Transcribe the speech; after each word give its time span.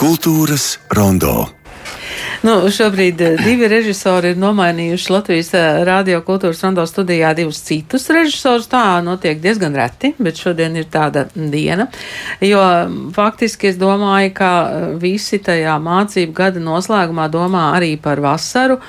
Kultūras 0.00 0.78
rondo. 0.96 1.50
Nu, 2.40 2.54
šobrīd 2.72 3.20
eh, 3.20 3.34
divi 3.44 3.66
režisori 3.68 4.30
ir 4.32 4.38
nomainījuši 4.40 5.12
Latvijas 5.12 5.50
eh, 5.52 5.82
radio 5.84 6.22
kultūras 6.24 6.62
rondo 6.64 6.86
studijā 6.88 7.34
divus 7.36 7.60
citus 7.66 8.08
režisorus. 8.08 8.70
Tā 8.72 9.02
notiek 9.04 9.42
diezgan 9.44 9.76
reti, 9.76 10.14
bet 10.16 10.40
šodien 10.40 10.78
ir 10.80 10.88
tāda 10.88 11.26
diena. 11.34 11.90
Jo 12.40 12.62
faktiski 13.12 13.68
es 13.74 13.76
domāju, 13.76 14.32
ka 14.40 14.50
eh, 14.62 14.88
visi 15.04 15.36
tajā 15.44 15.76
mācību 15.84 16.32
gada 16.40 16.64
noslēgumā 16.64 17.28
domā 17.28 17.66
arī 17.74 17.92
par 18.00 18.24
vasaru. 18.24 18.80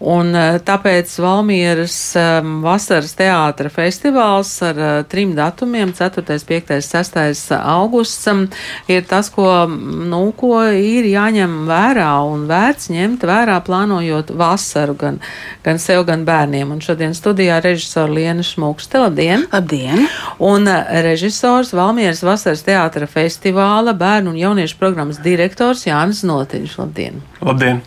Un 0.00 0.32
eh, 0.32 0.56
tāpēc 0.64 1.12
Valmieras 1.20 1.94
um, 2.16 2.60
vasaras 2.64 3.12
teātra 3.18 3.68
festivāls 3.72 4.54
ar 4.64 4.80
uh, 4.80 4.92
trim 5.04 5.34
datumiem, 5.36 5.92
4., 5.96 6.24
5., 6.24 6.72
6. 6.80 7.50
augusts, 7.58 8.24
um, 8.32 8.46
ir 8.88 9.04
tas, 9.10 9.28
ko, 9.34 9.50
nu, 9.68 10.22
ko 10.40 10.62
ir 10.72 11.04
jāņem 11.10 11.58
vērā 11.68 12.08
un 12.30 12.48
vērts 12.48 12.88
ņemt 12.94 13.28
vērā 13.28 13.58
plānojot 13.66 14.32
vasaru 14.40 14.96
gan, 15.04 15.20
gan 15.66 15.82
sev, 15.82 16.06
gan 16.08 16.24
bērniem. 16.24 16.72
Un 16.72 16.80
šodien 16.80 17.12
studijā 17.16 17.60
režisora 17.60 18.08
Liena 18.08 18.46
Šmūkste, 18.46 19.04
labdien! 19.04 19.44
Labdien! 19.52 20.08
Un 20.40 20.64
uh, 20.64 20.80
režisors 21.04 21.76
Valmieras 21.76 22.24
vasaras 22.24 22.64
teātra 22.64 23.04
festivāla 23.04 23.92
bērnu 23.92 24.32
un 24.32 24.42
jauniešu 24.46 24.80
programmas 24.80 25.20
direktors 25.20 25.84
Jānis 25.90 26.24
Notiņš, 26.24 26.80
labdien! 26.80 27.24
Labdien! 27.44 27.84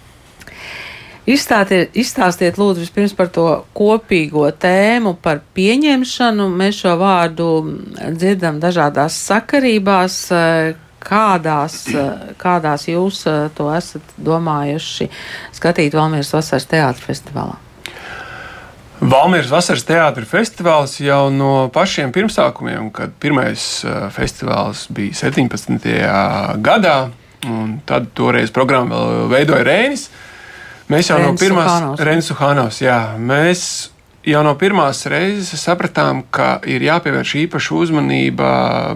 Izstātiet, 1.23 1.93
izstāstiet 1.95 2.57
lūdzu 2.59 2.81
vispirms 2.83 3.13
par 3.15 3.29
to 3.31 3.45
kopīgo 3.77 4.43
tēmu, 4.59 5.13
par 5.23 5.39
pieņemšanu. 5.55 6.49
Mēs 6.51 6.81
šo 6.81 6.97
vārdu 6.99 7.47
dzirdam 8.11 8.59
dažādās 8.63 9.15
sakarībās. 9.29 10.17
Kādās, 11.03 11.77
kādās 12.39 12.85
jūs 12.87 13.25
to 13.55 13.65
esat 13.75 14.11
domājuši 14.23 15.09
skatīt 15.51 15.95
Valmieras 15.99 16.31
vasaras 16.31 16.67
teātra 16.71 17.07
festivālā? 17.09 17.57
Valmīras 19.03 19.51
vasaras 19.51 19.83
teātris 19.83 20.31
festivāls 20.31 20.95
jau 21.03 21.25
no 21.31 21.67
pašiem 21.75 22.13
pirmsākumiem, 22.15 22.87
kad 22.95 23.15
pirmais 23.19 23.65
festivāls 24.15 24.85
bija 24.95 25.25
17. 25.25 25.89
gadā, 26.63 26.97
un 27.51 27.81
tad 27.87 28.13
toreiz 28.15 28.51
programmu 28.55 28.95
vēl 28.95 29.33
veidoja 29.35 29.67
Rēnis. 29.67 30.07
Uh, 30.07 30.29
Mēs 30.93 31.09
jau 31.09 31.17
Rensu 31.17 31.31
no 31.31 31.41
pirmās 31.41 32.05
Rensu 32.05 32.37
Hanovs, 32.37 32.79
jā, 32.83 32.99
mēs 33.17 33.65
jau 34.27 34.43
no 34.45 34.53
pirmās 34.59 35.03
reizes 35.11 35.63
sapratām, 35.65 36.23
ka 36.33 36.57
ir 36.69 36.83
jāpievērš 36.85 37.33
īpaša 37.43 37.75
uzmanība 37.75 38.51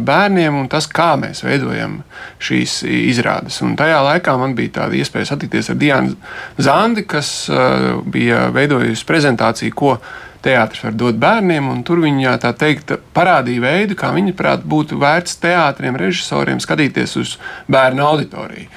bērniem 0.05 0.61
un 0.61 0.69
tas, 0.71 0.87
kā 0.87 1.15
mēs 1.19 1.43
veidojam 1.43 1.99
šīs 2.43 2.79
izrādes. 2.87 3.59
Un 3.65 3.75
tajā 3.79 3.99
laikā 4.05 4.37
man 4.39 4.55
bija 4.57 4.77
tāda 4.81 4.99
iespēja 4.99 5.33
satikties 5.33 5.71
ar 5.73 5.79
Diānu 5.81 6.15
Zandi, 6.63 7.03
kas 7.09 7.31
uh, 7.51 7.99
bija 8.05 8.47
veidojusi 8.55 9.07
prezentāciju, 9.07 9.75
ko 9.75 9.97
teātris 10.45 10.85
var 10.85 10.95
dot 10.95 11.17
bērniem, 11.19 11.65
un 11.73 11.81
tur 11.83 11.99
viņa 12.03 12.37
tā 12.43 12.53
teikt 12.55 12.93
parādīja 13.15 13.63
veidu, 13.63 13.97
kā 13.99 14.13
viņa 14.15 14.35
prāt 14.37 14.63
būtu 14.63 14.99
vērts 15.01 15.41
teātriem, 15.43 15.97
režisoriem 15.99 16.61
skatīties 16.63 17.17
uz 17.19 17.35
bērnu 17.67 18.05
auditoriju. 18.05 18.69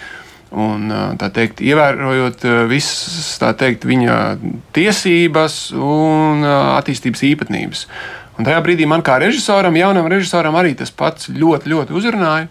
Un, 0.51 0.91
teikt, 1.20 1.61
ievērojot 1.62 2.43
visas 2.67 3.37
teikt, 3.59 3.84
viņa 3.87 4.15
tiesības 4.75 5.59
un 5.79 6.43
attīstības 6.43 7.23
īpatnības. 7.29 7.84
Un 8.39 8.48
tajā 8.48 8.59
brīdī 8.65 8.87
man 8.89 9.05
kā 9.06 9.21
režisoram, 9.23 9.77
jaunam 9.78 10.09
režisoram, 10.11 10.56
arī 10.59 10.73
tas 10.78 10.91
pats 10.91 11.28
ļoti, 11.31 11.71
ļoti 11.71 11.95
uzrunāja. 11.95 12.48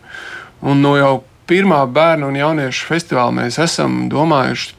Un 0.64 0.84
no 0.86 0.94
jau 0.96 1.14
pirmā 1.50 1.82
bērnu 1.90 2.30
un 2.30 2.38
jauniešu 2.38 2.88
festivāla 2.88 3.34
mēs 3.42 3.58
esam 3.64 4.06
domājuši, 4.12 4.76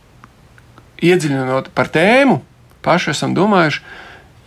iedziļinot 1.11 1.73
par 1.75 1.91
tēmu, 1.93 2.39
paši 2.85 3.13
esam 3.13 3.35
domājuši, 3.37 3.83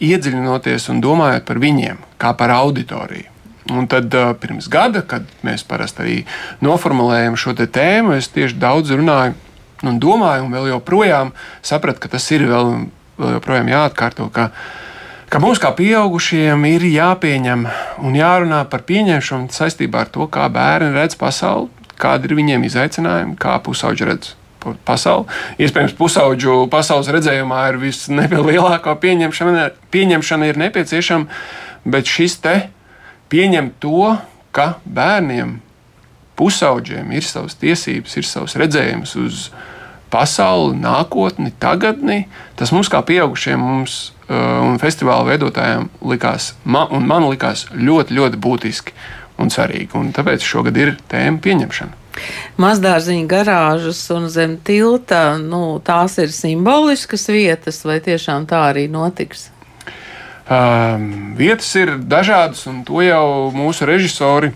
iedziļinoties 0.03 0.89
un 0.93 1.03
domājot 1.03 1.45
par 1.47 1.61
viņiem, 1.61 2.01
kā 2.21 2.33
par 2.39 2.53
auditoriju. 2.55 3.32
Un 3.71 3.87
tad 3.87 4.11
uh, 4.11 4.33
pirms 4.35 4.67
gada, 4.67 5.05
kad 5.07 5.27
mēs 5.45 5.63
parasti 5.63 6.03
arī 6.03 6.15
noformulējam 6.65 7.37
šo 7.39 7.55
tēmu, 7.55 8.17
es 8.17 8.27
tieši 8.33 8.59
daudz 8.59 8.91
runāju 8.91 9.37
un 9.87 9.99
domāju, 10.03 10.47
un 10.47 10.55
vēl 10.55 10.69
joprojām 10.73 11.31
sapratu, 11.63 12.03
ka 12.03 12.11
tas 12.15 12.25
ir 12.35 12.45
vēl, 12.49 12.73
vēl 13.19 13.37
joprojām 13.37 13.71
jāatkārto. 13.71 14.27
Ka, 14.35 14.49
ka 15.31 15.41
mums, 15.43 15.61
kā 15.63 15.73
pieaugušiem, 15.77 16.67
ir 16.71 16.87
jāpieņem 16.91 17.65
un 18.03 18.19
jārunā 18.19 18.63
par 18.71 18.85
pieņemšanu 18.87 19.51
saistībā 19.55 20.05
ar 20.05 20.13
to, 20.13 20.27
kā 20.31 20.47
bērni 20.51 20.93
redz 20.97 21.17
pasauli, 21.19 21.69
kādi 21.99 22.29
ir 22.29 22.37
viņiem 22.39 22.67
izaicinājumi, 22.67 23.39
kā 23.39 23.57
pusauģi 23.63 24.09
redz 24.11 24.33
pasauli. 24.87 25.27
Iespējams, 25.59 25.95
pusauģu 25.99 26.63
pasaules 26.71 27.11
redzējumā 27.11 27.65
ir 27.71 27.81
vislielākā 27.81 28.95
pieņemšana, 29.03 29.67
pieņemšana 29.91 30.47
ir 30.51 30.59
nepieciešama, 30.61 31.43
bet 31.83 32.07
šis 32.07 32.39
te 32.43 32.55
pieņemt 33.33 33.79
to, 33.81 34.13
ka 34.53 34.75
bērniem, 34.85 35.57
pusauģiem 36.37 37.13
ir 37.17 37.25
savas 37.25 37.57
tiesības, 37.61 38.17
ir 38.19 38.27
savs 38.29 38.57
redzējums 38.61 39.15
uz 39.21 39.47
pasauli, 40.13 40.77
nākotni, 40.77 41.53
tagadni. 41.61 42.27
Tas 42.59 42.73
mums, 42.75 42.91
kā 42.93 43.01
pieaugušiem, 43.05 43.57
mums, 43.57 43.97
uh, 44.27 44.61
un 44.67 44.77
festivāla 44.81 45.25
veidotājiem, 45.31 45.89
likās, 46.13 46.53
man, 46.63 46.91
un 46.93 47.09
man 47.09 47.25
likās 47.31 47.65
ļoti, 47.73 48.17
ļoti 48.19 48.41
būtiski 48.43 48.95
un 49.41 49.49
svarīgi. 49.53 49.89
Un 49.97 50.13
tāpēc 50.13 50.45
šogad 50.45 50.77
ir 50.77 50.95
tēma 51.09 51.41
pieņemšana. 51.41 51.99
Mazdārziņa 52.61 53.25
garāžas 53.25 54.03
un 54.13 54.27
zem 54.29 54.59
tilta, 54.61 55.39
nu, 55.41 55.79
tās 55.85 56.19
ir 56.21 56.29
simboliskas 56.29 57.25
vietas, 57.33 57.81
vai 57.87 57.97
tiešām 58.05 58.45
tā 58.49 58.67
arī 58.69 58.85
notiks? 58.91 59.47
Um, 60.43 61.37
vietas 61.39 61.69
ir 61.79 61.93
dažādas, 62.03 62.65
un 62.67 62.81
to 62.83 62.99
jau 62.99 63.47
mūsu 63.55 63.85
režisori 63.87 64.49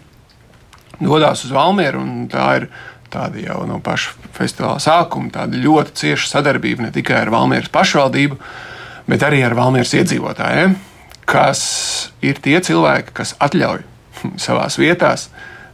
dodas 0.99 1.45
uz 1.47 1.53
Valmieru. 1.55 2.01
Tā 2.27 2.47
ir 2.59 2.65
tāda 3.13 3.39
jau 3.39 3.61
no 3.69 3.77
paša 3.83 4.17
festivāla 4.35 4.81
sākuma, 4.83 5.31
tāda 5.31 5.55
ļoti 5.55 5.95
cieša 5.95 6.27
sadarbība 6.33 6.83
ne 6.83 6.91
tikai 6.91 7.21
ar 7.21 7.31
Valmieras 7.31 7.71
pašvaldību, 7.71 8.35
bet 9.07 9.23
arī 9.23 9.39
ar 9.47 9.55
Valmieras 9.55 9.95
iedzīvotājiem, 9.95 10.75
kas 11.23 11.61
ir 12.19 12.43
tie 12.43 12.59
cilvēki, 12.59 13.15
kas 13.15 13.37
atļauj 13.39 13.85
savās 14.45 14.75
vietās 14.81 15.29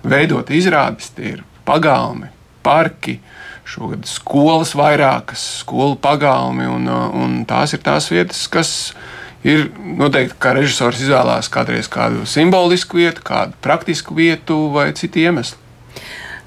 veidot 0.06 0.54
izrādes. 0.54 1.10
Tie 1.18 1.40
ir 1.40 1.42
pagalmi, 1.66 2.30
parki, 2.62 3.18
šogad 3.66 4.06
skolas 4.06 4.76
vairākas, 4.78 5.42
skolu 5.64 5.98
pagalmi, 5.98 6.70
un, 6.70 6.86
un 6.86 7.36
tās 7.50 7.74
ir 7.74 7.82
tās 7.82 8.14
vietas, 8.14 8.46
kas 8.46 8.94
ir 8.94 9.22
Ir 9.44 9.68
noteikti, 9.76 10.38
ka 10.40 10.54
režisors 10.56 11.02
izvēlās 11.04 11.50
kādreiz 11.52 11.90
kādu 11.92 12.24
simbolisku 12.30 13.02
vietu, 13.02 13.26
kādu 13.28 13.58
praktisku 13.64 14.16
vietu 14.16 14.70
vai 14.72 14.92
citu 14.96 15.20
iemeslu. 15.26 15.60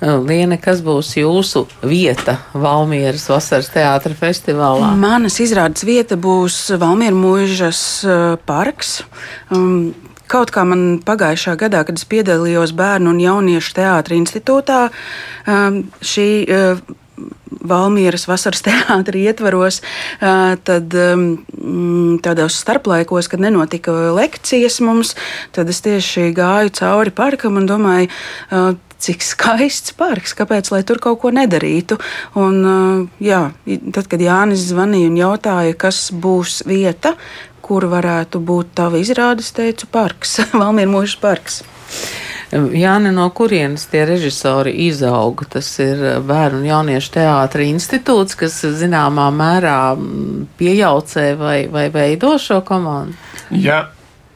Liena, 0.01 0.59
kas 0.61 0.83
būs 0.84 1.15
jūsu 1.17 1.62
vieta 1.81 2.35
Valmieras 2.53 3.25
vasaras 3.33 3.71
teātra 3.73 4.12
festivālā? 4.17 4.91
Manas 5.01 5.39
izrādes 5.41 5.87
vieta 5.89 6.19
būs 6.21 6.59
Valmiera 6.77 7.17
mūžas 7.17 7.81
parks. 8.49 8.99
Um, 9.51 9.95
Kaut 10.27 10.51
kā 10.51 10.65
man 10.67 10.97
pagājušā 11.06 11.53
gadā, 11.55 11.85
kad 11.87 12.01
es 12.01 12.06
piedalījos 12.11 12.73
Bērnu 12.75 13.12
un 13.12 13.21
Jauniešu 13.23 13.77
teātra 13.77 14.17
institūtā, 14.19 14.79
um, 15.47 15.77
šī 16.03 16.27
Valmieras 17.66 18.27
vasaras 18.28 18.62
teātris 18.66 19.31
ietvaros, 19.31 19.81
tad 20.21 20.97
tādos 22.27 22.59
starplaikos, 22.62 23.31
kad 23.32 23.43
nenotika 23.43 23.94
lekcijas 24.16 24.81
mums, 24.84 25.15
tad 25.56 25.71
es 25.72 25.82
tieši 25.84 26.31
gāju 26.37 26.75
cauri 26.76 27.15
parkam 27.16 27.59
un 27.60 27.66
domāju, 27.71 28.10
cik 29.03 29.25
skaists 29.25 29.94
parks, 29.96 30.35
kāpēc 30.37 30.70
lai 30.73 30.82
tur 30.87 31.00
kaut 31.02 31.20
ko 31.23 31.32
nedarītu. 31.35 31.99
Un, 32.41 33.08
jā, 33.23 33.43
tad, 33.67 34.06
kad 34.11 34.23
Jānis 34.23 34.69
zvanīja 34.70 35.11
un 35.11 35.19
jautāja, 35.20 35.76
kas 35.79 36.06
būs 36.12 36.62
vieta, 36.69 37.17
kur 37.67 37.88
varētu 37.91 38.41
būt 38.46 38.76
tava 38.79 39.00
izrādes, 39.02 39.52
teicu, 39.56 39.91
parks, 39.93 40.38
Valmīra 40.61 40.93
mūža 40.93 41.20
parks. 41.23 41.62
Jāni, 42.76 43.12
no 43.14 43.26
kurienes 43.35 43.87
tie 43.91 44.05
režisori 44.08 44.73
izauga? 44.87 45.47
Tas 45.56 45.69
ir 45.82 46.00
Bērnu 46.26 46.62
un 46.62 46.69
jauniešu 46.69 47.12
teātra 47.19 47.67
institūts, 47.67 48.38
kas 48.38 48.58
zināmā 48.81 49.29
mērā 49.35 49.79
piejaucē 50.58 51.26
vai, 51.41 51.58
vai 51.73 51.88
veido 51.94 52.37
šo 52.41 52.62
komandu? 52.67 53.17
Jā. 53.50 53.87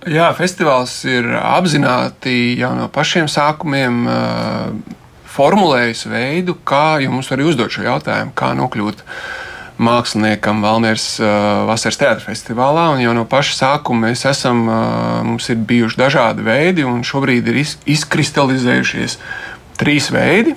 Jā, 0.08 0.30
festivāls 0.32 0.94
ir 1.04 1.26
apzināti 1.36 2.54
jau 2.56 2.70
no 2.72 2.86
pašiem 2.88 3.26
sākumiem 3.28 3.98
uh, 4.08 4.94
formulējis 5.28 6.06
veidu, 6.08 6.54
kā 6.64 7.02
jums 7.04 7.28
var 7.28 7.42
uzdot 7.44 7.74
šo 7.74 7.84
jautājumu, 7.84 8.32
kā 8.32 8.54
nokļūt 8.56 9.02
uh, 9.04 9.10
māksliniekam 9.80 10.60
Valmieras 10.64 11.06
uh, 11.22 11.64
vasaras 11.68 11.98
teātris 12.00 12.26
festivālā. 12.28 12.86
Jau 13.00 13.14
no 13.16 13.24
paša 13.28 13.56
sākuma 13.56 14.10
mēs 14.10 14.26
esam, 14.28 14.66
uh, 14.68 15.20
mums 15.26 15.48
ir 15.52 15.60
bijuši 15.70 16.00
dažādi 16.00 16.44
veidi, 16.46 16.84
un 16.86 17.02
šobrīd 17.06 17.48
ir 17.50 17.62
iz, 17.62 17.76
izkristalizējušies 17.88 19.16
trīs 19.80 20.10
veidi. 20.12 20.54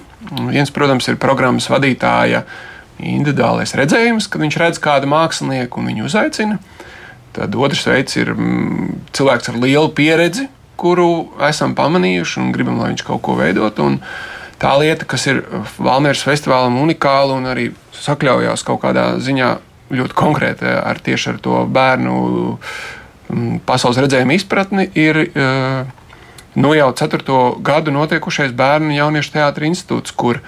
Viens, 0.51 0.71
protams, 0.73 1.07
ir 1.07 1.19
programmas 1.21 1.69
vadītāja 1.71 2.43
individuālais 3.03 3.73
redzējums, 3.75 4.27
kad 4.31 4.43
viņš 4.43 4.59
redz 4.61 4.81
kādu 4.83 5.09
mākslinieku 5.11 5.79
un 5.79 5.89
viņu 5.91 6.07
uzaicina. 6.09 6.59
Tad 7.33 7.55
otrs 7.57 7.87
veids 7.89 8.19
ir 8.19 8.29
mm, 8.35 9.07
cilvēks 9.15 9.49
ar 9.49 9.57
lielu 9.63 9.89
pieredzi, 9.97 10.47
kuru 10.77 11.33
esam 11.47 11.73
pamanījuši 11.77 12.39
un 12.41 12.53
gribam, 12.53 12.79
lai 12.81 12.91
viņš 12.91 13.05
kaut 13.07 13.23
ko 13.25 13.37
veidot. 13.39 13.79
Tā 14.63 14.73
lieta, 14.79 15.03
kas 15.09 15.25
ir 15.27 15.41
Valmieras 15.75 16.23
festivālam 16.23 16.77
unikāla 16.79 17.35
un 17.35 17.49
arī 17.51 17.69
sakļaujās 17.99 18.63
kaut 18.63 18.79
kādā 18.85 19.09
ziņā 19.19 19.49
ļoti 19.93 20.15
konkrēti 20.17 20.69
ar 20.71 21.01
tieši 21.03 21.33
ar 21.33 21.41
to 21.43 21.63
bērnu 21.67 22.13
mm, 22.53 23.57
pasaules 23.67 23.99
redzējumu 24.05 24.37
izpratni, 24.37 24.87
ir 24.95 25.19
nu 26.55 26.73
jau 26.77 26.91
ceturto 26.97 27.39
gadu 27.65 27.91
notiekušais 27.93 28.53
Bērnu 28.53 28.91
un 28.91 28.97
Jauniešu 28.97 29.33
teātris 29.35 29.73
institūts, 29.73 30.13
kur 30.15 30.39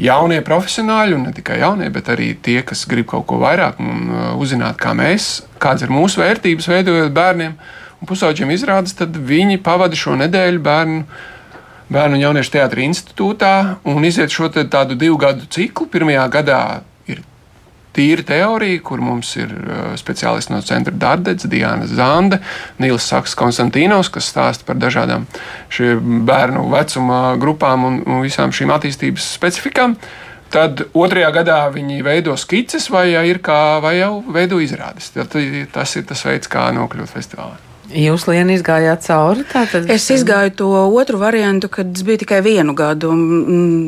jaunie 0.00 0.40
profesionāļi, 0.46 1.16
un 1.16 1.26
ne 1.28 1.34
tikai 1.36 1.58
jaunie, 1.60 1.90
bet 1.92 2.08
arī 2.12 2.32
tie, 2.42 2.60
kas 2.66 2.86
grib 2.88 3.10
kaut 3.10 3.26
ko 3.28 3.40
vairāk 3.42 3.80
un 3.82 4.14
uzzināt, 4.40 4.78
kā 4.80 4.94
mēs, 4.96 5.42
kādas 5.60 5.84
ir 5.84 5.92
mūsu 5.92 6.22
vērtības, 6.22 6.70
veidojot 6.70 7.12
bērniem 7.16 7.58
un 8.00 8.08
pusauģiem 8.08 8.54
izrādes, 8.54 8.96
tad 8.96 9.16
viņi 9.16 9.60
pavada 9.64 9.98
šo 9.98 10.16
nedēļu 10.22 10.62
bērnu. 10.64 11.04
Bērnu 11.90 12.18
un 12.18 12.22
jauniešu 12.22 12.54
teātris 12.54 12.86
institūtā 12.86 13.54
un 13.90 14.04
iziet 14.06 14.30
šo 14.30 14.46
tādu 14.52 14.94
divu 14.98 15.18
gadu 15.18 15.48
ciklu. 15.50 15.88
Pirmajā 15.90 16.28
gadā 16.30 16.60
tīra 17.96 18.24
teorija, 18.26 18.80
kur 18.86 19.02
mums 19.02 19.32
ir 19.40 19.50
uh, 19.50 19.78
speciālisti 19.98 20.54
no 20.54 20.60
centra 20.66 20.94
Dārdets, 20.94 21.48
Diana 21.50 21.88
Zande, 21.90 22.40
Nils 22.82 23.06
Saks 23.10 23.34
Konstantīnos, 23.38 24.10
kas 24.12 24.30
stāsta 24.30 24.66
par 24.68 24.78
dažādām 24.80 25.26
bērnu 26.26 26.66
vecuma 26.72 27.20
grupām 27.40 27.86
un, 27.88 28.02
un 28.06 28.22
visām 28.26 28.54
šīm 28.54 28.72
attīstības 28.76 29.32
specifikām. 29.36 29.96
Tad 30.50 30.82
otrajā 30.98 31.30
gadā 31.34 31.58
viņi 31.70 32.00
veido 32.02 32.34
skices, 32.38 32.88
vai, 32.90 33.12
ja 33.12 33.22
ir 33.26 33.38
kā, 33.42 33.78
vai 33.82 34.00
jau 34.00 34.16
veido 34.34 34.58
izrādes. 34.62 35.12
Tad, 35.14 35.36
tas 35.74 35.98
ir 35.98 36.06
tas 36.10 36.26
veids, 36.26 36.50
kā 36.50 36.70
nokļūt 36.74 37.14
festivālā. 37.14 37.69
Jūs, 37.90 38.28
Lienu, 38.30 38.54
izgājāt 38.54 39.02
cauri? 39.02 39.42
Tātad... 39.50 39.88
Es 39.90 40.04
izgāju 40.14 40.52
to 40.60 40.66
otru 40.94 41.18
variantu, 41.18 41.66
kad 41.72 41.88
es 41.90 42.04
biju 42.06 42.20
tikai 42.22 42.38
vienu 42.44 42.70
gadu. 42.78 43.10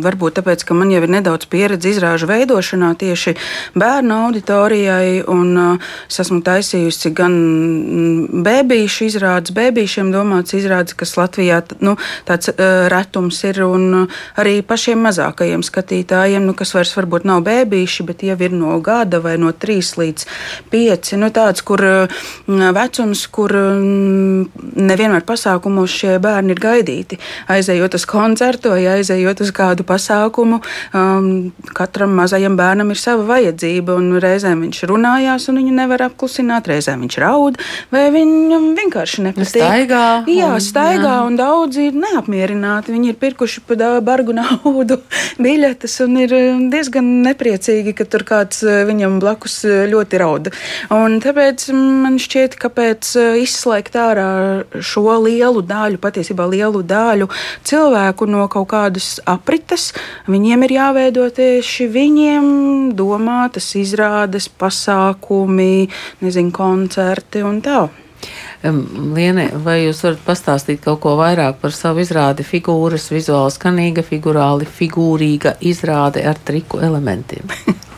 Varbūt 0.03 0.41
tāpēc, 0.41 0.65
ka 0.67 0.75
man 0.75 0.91
jau 0.91 1.03
ir 1.05 1.13
nedaudz 1.13 1.47
pieredze 1.51 1.93
izrāžu 1.93 2.27
veidošanā 2.27 2.89
tieši 2.99 3.37
bērnu 3.79 4.17
auditorijai. 4.27 5.21
Un, 5.31 5.53
uh, 5.55 5.93
es 6.11 6.19
esmu 6.25 6.41
taisījusi 6.43 7.13
gan 7.15 7.37
bērnu 8.43 8.81
izrādes, 9.07 9.55
bērniem 9.55 10.11
domāts 10.15 10.59
izrādes, 10.59 10.99
kas 10.99 11.15
Latvijā 11.21 11.61
nu, 11.85 11.95
tāds 12.27 12.51
uh, 12.51 12.89
retums 12.91 13.39
ir, 13.47 13.63
un 13.63 13.87
uh, 14.01 14.21
arī 14.43 14.59
pašiem 14.67 15.07
mazākajiem 15.07 15.63
skatītājiem, 15.67 16.43
nu, 16.49 16.57
kas 16.59 16.75
vairs 16.75 16.97
varbūt 16.99 17.29
nav 17.29 17.45
bērniši, 17.47 18.09
bet 18.11 18.27
jau 18.27 18.39
ir 18.41 18.59
no 18.59 18.81
gada 18.83 19.23
vai 19.23 19.39
no 19.39 19.55
trīs 19.55 19.95
līdz 20.01 20.27
pieci. 20.75 21.23
Nu, 21.23 21.31
tāds, 21.31 21.63
kur 21.63 21.87
uh, 21.87 22.21
vecums, 22.51 23.29
kur. 23.31 23.59
Nevienmēr 23.93 25.25
pasākumos 25.27 25.93
šie 25.93 26.17
bērni 26.23 26.55
ir 26.55 26.61
gaidīti. 26.63 27.19
Aizejot 27.53 27.97
uz 27.99 28.07
koncertu 28.09 28.73
vai 28.73 28.85
aizejot 28.97 29.43
uz 29.45 29.53
kādu 29.55 29.85
pasākumu, 29.87 30.61
um, 30.97 31.53
katram 31.77 32.15
mazajam 32.19 32.57
bērnam 32.59 32.93
ir 32.93 33.01
sava 33.01 33.27
vajadzība. 33.35 33.99
Reizēm 34.23 34.65
viņš 34.67 34.83
runājās, 34.91 35.49
un 35.51 35.61
viņu 35.61 35.75
nevar 35.77 36.07
apklusināt, 36.09 36.69
reizēm 36.71 37.05
viņš 37.05 37.19
raud, 37.23 37.59
vai 37.93 38.07
viņam 38.15 38.73
vienkārši 38.79 39.27
nepatīk. 39.29 39.63
Staigā. 39.63 40.05
Jā, 40.31 40.51
staigā, 40.63 41.17
jā. 41.19 41.19
un 41.27 41.39
daudzi 41.41 41.89
ir 41.91 41.99
neapmierināti. 41.99 42.95
Viņi 42.95 43.13
ir 43.13 43.21
pirkuši 43.21 43.65
pa 43.69 43.93
bargu 44.05 44.37
naudu 44.41 45.01
biļetes 45.43 45.99
un 46.07 46.19
ir 46.23 46.37
um, 46.37 46.67
diezgan 46.73 47.09
nepriecīgi, 47.27 47.95
ka 47.99 48.07
tur 48.09 48.27
kāds 48.29 48.63
uh, 48.67 48.83
viņam 48.89 49.19
blakus 49.23 49.61
uh, 49.69 49.85
ļoti 49.91 50.23
rauda. 50.23 50.55
Un 50.95 51.19
tāpēc 51.23 51.69
man 51.77 52.19
šķiet, 52.23 52.57
kāpēc 52.63 53.13
uh, 53.19 53.41
izslēgt 53.43 53.82
izslēgt 53.83 53.97
ārā 53.97 54.65
šo 54.81 55.19
lielu 55.23 55.63
daļu, 55.63 55.99
patiesībā 55.99 56.47
lielu 56.47 56.83
daļu 56.83 57.29
cilvēku 57.65 58.27
no 58.27 58.49
kaut 58.49 58.69
kādas 58.71 59.21
aprites. 59.27 59.93
Viņiem 60.29 60.63
ir 60.65 60.77
jāveido 60.79 61.29
tieši 61.31 61.89
viņiem 61.89 62.95
domātas 62.95 63.75
izrādes, 63.75 64.49
pasākumi, 64.49 65.89
nezinu, 66.23 66.53
koncerti 66.53 67.43
un 67.43 67.61
tā. 67.61 67.89
Liene, 68.63 69.51
vai 69.65 69.83
jūs 69.83 70.05
varat 70.05 70.21
pastāstīt 70.23 70.85
kaut 70.85 71.01
ko 71.03 71.17
vairāk 71.19 71.59
par 71.59 71.73
savu 71.75 72.01
izrādi 72.05 72.45
figūras, 72.47 73.11
vizuāli 73.11 73.51
skanīga, 73.51 74.05
figurāli 74.07 74.67
figūrīga 74.67 75.57
izrāde 75.61 76.23
ar 76.23 76.39
triku 76.39 76.79
elementiem? 76.79 77.51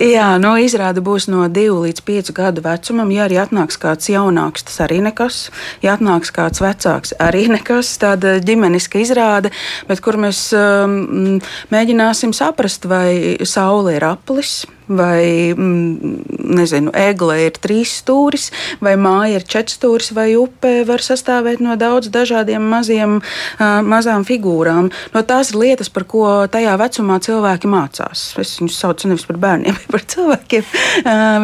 Jā, 0.00 0.28
no 0.42 0.54
izrāda 0.60 1.02
būs 1.04 1.26
no 1.30 1.46
2 1.50 1.78
līdz 1.86 2.04
5 2.06 2.32
gadu 2.36 2.64
vecumam. 2.64 3.10
Ja 3.14 3.26
arī 3.28 3.38
atnāks 3.42 3.78
kāds 3.80 4.10
jaunāks, 4.12 4.66
tas 4.68 4.80
arī 4.86 5.00
nekas. 5.04 5.48
Ja 5.84 5.96
atnāks 5.98 6.32
kāds 6.34 6.62
vecāks, 6.64 7.14
arī 7.22 7.46
nekas. 7.56 7.94
Tāda 8.02 8.38
ģimeniska 8.44 9.02
izrāde, 9.02 9.52
bet 9.88 10.02
kur 10.04 10.18
mēs 10.20 10.46
um, 10.58 11.40
mēģināsim 11.74 12.34
saprast, 12.36 12.88
vai 12.90 13.36
saule 13.48 13.98
ir 13.98 14.06
aplis, 14.08 14.62
vai 14.88 15.54
mm, 15.56 16.14
nezinu, 16.54 16.92
egle 16.94 17.38
ir 17.46 17.58
trīs 17.62 17.92
stūris, 18.02 18.50
vai 18.84 18.94
māja 19.00 19.38
ir 19.38 19.46
četrs 19.48 19.78
stūris, 19.78 20.10
vai 20.16 20.34
upe 20.38 20.82
var 20.88 21.02
sastāvēt 21.04 21.62
no 21.64 21.76
daudz 21.80 22.10
dažādiem 22.12 22.64
maziem, 22.68 23.18
mazām 23.58 24.26
figūrām. 24.28 24.90
No 25.14 25.22
tās 25.26 25.52
ir 25.52 25.60
lietas, 25.62 25.90
par 25.92 26.06
ko 26.08 26.26
tajā 26.50 26.76
vecumā 26.80 27.18
cilvēki 27.24 27.70
mācās. 27.70 28.26
Es 28.40 28.56
viņus 28.60 28.78
saucu 28.80 29.10
nevis 29.10 29.26
par 29.28 29.40
bērniem, 29.42 29.78
bet 29.80 29.90
par 29.94 30.06
cilvēkiem. 30.14 30.68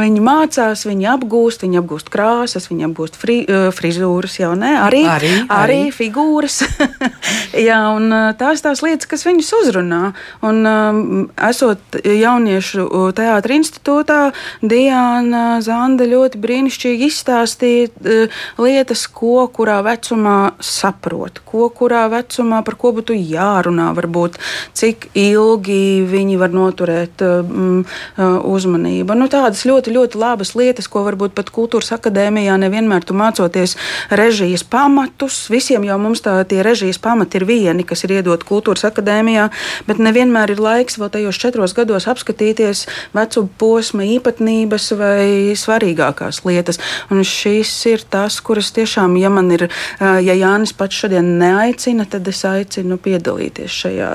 Viņi 0.03 0.25
mācās, 0.25 0.85
viņi 0.89 1.11
apgūst, 1.15 1.65
viņi 1.67 1.81
apgūst 1.81 2.13
krāsas, 2.13 2.69
viņi 2.71 2.89
apgūst 2.91 3.19
fri, 3.21 3.41
frizūras, 3.77 4.39
jau 4.41 4.53
ne, 4.59 4.75
arī, 4.85 5.05
arī, 5.09 5.33
arī. 5.47 5.49
arī 5.61 5.81
figūras. 5.95 6.61
Jā, 7.69 7.81
un 7.97 8.13
tās 8.39 8.65
tās 8.65 8.85
lietas, 8.85 9.09
kas 9.11 9.27
viņus 9.27 9.53
uzrunā. 9.63 10.03
Un, 10.47 10.63
esot 11.51 12.01
jauniešu 12.05 12.87
tajā 13.17 13.30
teātra 13.31 13.56
institūtā 13.56 14.21
Diana 14.61 15.61
Zanda 15.65 16.06
ļoti 16.09 16.41
brīnišķīgi 16.43 17.09
izstāstīja 17.11 17.91
uh, 17.91 18.41
lietas, 18.61 19.06
ko 19.06 19.47
kurā 19.55 19.81
vecumā 19.87 20.55
saprot, 20.65 21.41
ko 21.47 21.69
kurā 21.75 22.06
vecumā 22.12 22.62
par 22.67 22.77
ko 22.81 22.93
būtu 22.97 23.17
jārunā, 23.17 23.91
varbūt 23.97 24.38
cik 24.77 25.11
ilgi 25.19 26.02
viņi 26.09 26.38
var 26.40 26.55
noturēt 26.55 27.23
um, 27.25 27.83
uzmanību. 28.19 29.16
Nu, 29.19 29.28
tādas 29.33 29.64
ļoti, 29.69 29.95
ļoti 29.95 30.21
labas 30.21 30.55
lietas, 30.59 30.88
ko 30.90 31.05
varbūt 31.07 31.35
pat 31.37 31.52
kultūras 31.55 31.93
akadēmijā 31.97 32.57
nevienmēr 32.61 33.07
tu 33.07 33.16
mācoties 33.19 33.76
režijas 34.11 34.64
pamatus. 34.66 35.43
Visiem 35.52 35.87
jau 35.87 35.99
mums 36.02 36.25
tā 36.25 36.38
tie 36.49 36.62
režijas 36.66 37.00
pamati 37.02 37.40
ir 37.40 37.47
vieni, 37.49 37.87
kas 37.87 38.05
ir 38.07 38.16
iedot 38.19 38.45
kultūras 38.47 38.87
akadēmijā, 38.88 39.49
bet 39.88 40.02
nevienmēr 40.02 40.55
ir 40.55 40.62
laiks 40.62 40.99
vēl 41.00 41.12
tajos 41.14 41.40
četros 41.40 41.76
gados 41.76 42.09
apskatīties 42.11 42.87
vecuma 43.21 43.53
posma 43.61 44.07
īpatnības 44.17 44.91
vai 44.99 45.55
svarīgākās 45.59 46.43
lietas. 46.49 46.81
Un 47.12 47.23
šis 47.27 47.73
ir 47.91 48.05
tas, 48.11 48.41
kuras 48.45 48.73
tiešām, 48.77 49.17
ja 49.21 49.31
man 49.33 49.50
ir, 49.55 49.69
ja 50.00 50.37
Jānis 50.37 50.75
pats 50.77 51.03
šodien 51.03 51.37
neaicina, 51.41 52.07
tad 52.11 52.29
es 52.31 52.43
aicinu 52.49 52.99
piedalīties 53.00 53.79
šajā 53.85 54.11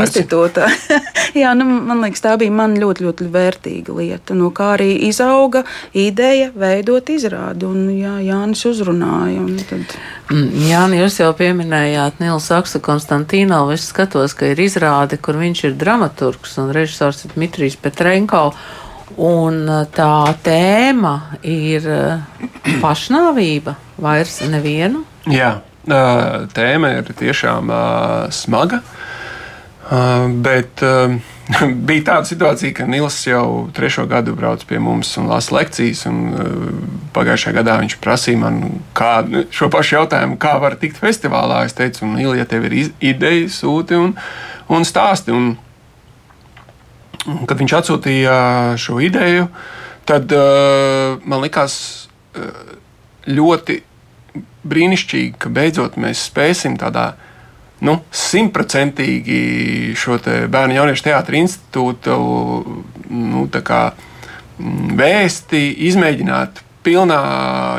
institūtā. 0.00 0.68
jā, 1.42 1.52
nu, 1.58 1.66
man 1.88 2.02
liekas, 2.04 2.24
tā 2.24 2.34
bija 2.40 2.54
man 2.54 2.76
ļoti, 2.80 3.06
ļoti 3.06 3.28
vērtīga 3.34 3.96
lieta. 3.98 4.36
No 4.38 4.50
kā 4.54 4.74
arī 4.78 4.90
izauga 5.08 5.64
ideja 5.96 6.50
veidot 6.54 7.10
izrādi, 7.14 7.68
un 7.68 7.88
jā, 7.94 8.16
Jānis 8.24 8.64
uzrunāja. 8.68 9.44
Tad... 9.70 9.96
Mm, 10.32 10.66
Jāni, 10.70 11.00
jūs 11.02 11.18
jau 11.20 11.30
pieminējāt 11.36 12.20
Nils 12.22 12.48
Aksu 12.54 12.80
Konstantīnovu. 12.84 13.74
Es 13.76 13.88
skatos, 13.90 14.36
ka 14.38 14.48
ir 14.52 14.62
izrāde, 14.64 15.18
kur 15.20 15.38
viņš 15.40 15.64
ir 15.68 15.78
dramaturgs 15.80 16.56
un 16.62 16.72
režisors 16.74 17.24
Dmitrijs 17.34 17.76
Petrenko. 18.14 18.52
Un 19.14 19.66
uh, 19.68 19.84
tā 19.94 20.34
tēma 20.42 21.38
ir 21.46 21.84
uh, 21.86 22.22
pašnāvība, 22.82 23.74
vairs 24.02 24.40
nevienu. 24.50 25.04
Jā, 25.30 25.58
uh, 25.86 26.46
tēma 26.54 26.96
ir 26.98 27.10
tiešām 27.18 27.70
smaga, 28.34 28.80
bet 30.42 30.82
bija 31.88 32.04
tāda 32.08 32.26
situācija, 32.26 32.72
ka 32.74 32.86
Nils 32.88 33.18
jau 33.28 33.68
trešo 33.76 34.06
gadu 34.10 34.34
brauc 34.34 34.64
pie 34.66 34.80
mums 34.82 35.12
un 35.20 35.28
lasa 35.30 35.58
lekcijas. 35.58 36.06
Un, 36.10 36.22
pagājušajā 37.14 37.58
gadā 37.58 37.76
viņš 37.82 37.98
prasīja 38.02 38.40
man 38.40 38.62
kā, 38.96 39.18
šo 39.54 39.68
pašu 39.70 40.00
jautājumu, 40.00 40.40
kā 40.40 40.56
var 40.62 40.78
tikt 40.80 40.98
festivālā. 41.02 41.66
Es 41.68 41.76
teicu, 41.76 42.08
Nils, 42.14 42.38
ja 42.40 42.48
tev 42.48 42.66
ir 42.70 42.78
ideja, 43.04 43.52
sūti 43.52 44.00
un, 44.00 44.16
un 44.72 44.88
stāsti. 44.88 45.36
Un, 45.36 45.54
kad 47.24 47.58
viņš 47.60 47.74
atsūtīja 47.80 48.36
šo 48.80 49.00
ideju, 49.04 49.48
tad 50.08 50.32
uh, 50.36 51.16
man 51.24 51.44
likās 51.44 51.76
uh, 52.36 52.74
ļoti 53.28 53.80
brīnišķīgi, 54.64 55.36
ka 55.40 55.52
beidzot 55.52 55.98
mēs 56.00 56.26
spēsim 56.28 56.76
tādā 56.80 57.12
nu, 57.84 57.98
simtprocentīgi 58.14 59.94
šo 59.98 60.18
bērnu 60.24 60.78
jauniešu 60.78 61.08
teātra 61.08 61.40
institūtu 61.40 62.16
nu, 63.10 63.44
kā, 63.52 63.82
mm, 64.58 64.94
vēsti 65.00 65.62
izmēģināt 65.90 66.62
pilnā, 66.84 67.20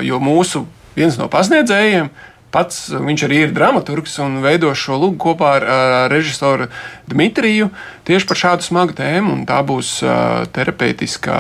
jo 0.06 0.20
mūsu 0.22 0.66
viens 0.96 1.18
no 1.22 1.30
pasniedzējiem 1.32 2.10
pats 2.54 2.90
viņš 2.94 3.26
arī 3.28 3.42
ir 3.46 3.56
dramaturgs 3.56 4.20
un 4.24 4.40
veido 4.44 4.72
šo 4.78 5.00
lugu 5.02 5.18
kopā 5.28 5.56
ar, 5.60 5.66
ar 5.78 6.12
režisoru 6.14 6.70
Dmitriju 7.10 7.72
tieši 8.08 8.30
par 8.30 8.42
šādu 8.42 8.68
smagu 8.68 8.96
tēmu. 8.98 9.42
Tā 9.50 9.62
būs 9.68 9.98
uh, 10.06 10.46
terapeitiskā 10.56 11.40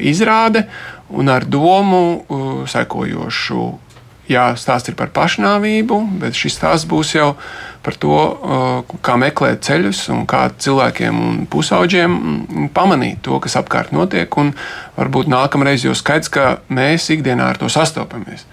izrāde 0.00 0.66
un 1.08 1.28
ar 1.32 1.46
domu 1.48 2.02
uh, 2.16 2.48
sekojošu 2.68 3.66
jā, 4.28 4.44
stāsts 4.60 4.92
ir 4.92 4.96
par 4.98 5.10
pašnāvību, 5.16 5.98
bet 6.22 6.36
šis 6.36 6.58
stāsts 6.58 6.88
būs 6.88 7.14
jau 7.16 7.32
par 7.84 7.96
to, 8.00 8.16
uh, 8.16 8.96
kā 9.04 9.16
meklēt 9.20 9.62
ceļus 9.66 10.02
un 10.14 10.26
kā 10.28 10.46
cilvēkiem 10.52 11.22
un 11.28 11.38
pusauģiem 11.50 12.18
pamanīt 12.76 13.22
to, 13.26 13.38
kas 13.42 13.56
apkārt 13.60 13.94
notiek. 13.96 14.28
Varbūt 14.98 15.30
nākamreiz 15.32 15.86
jau 15.86 15.96
skaidrs, 15.96 16.32
ka 16.32 16.50
mēs 16.68 17.08
ikdienā 17.14 17.52
ar 17.54 17.60
to 17.60 17.70
sastopamies. 17.72 18.44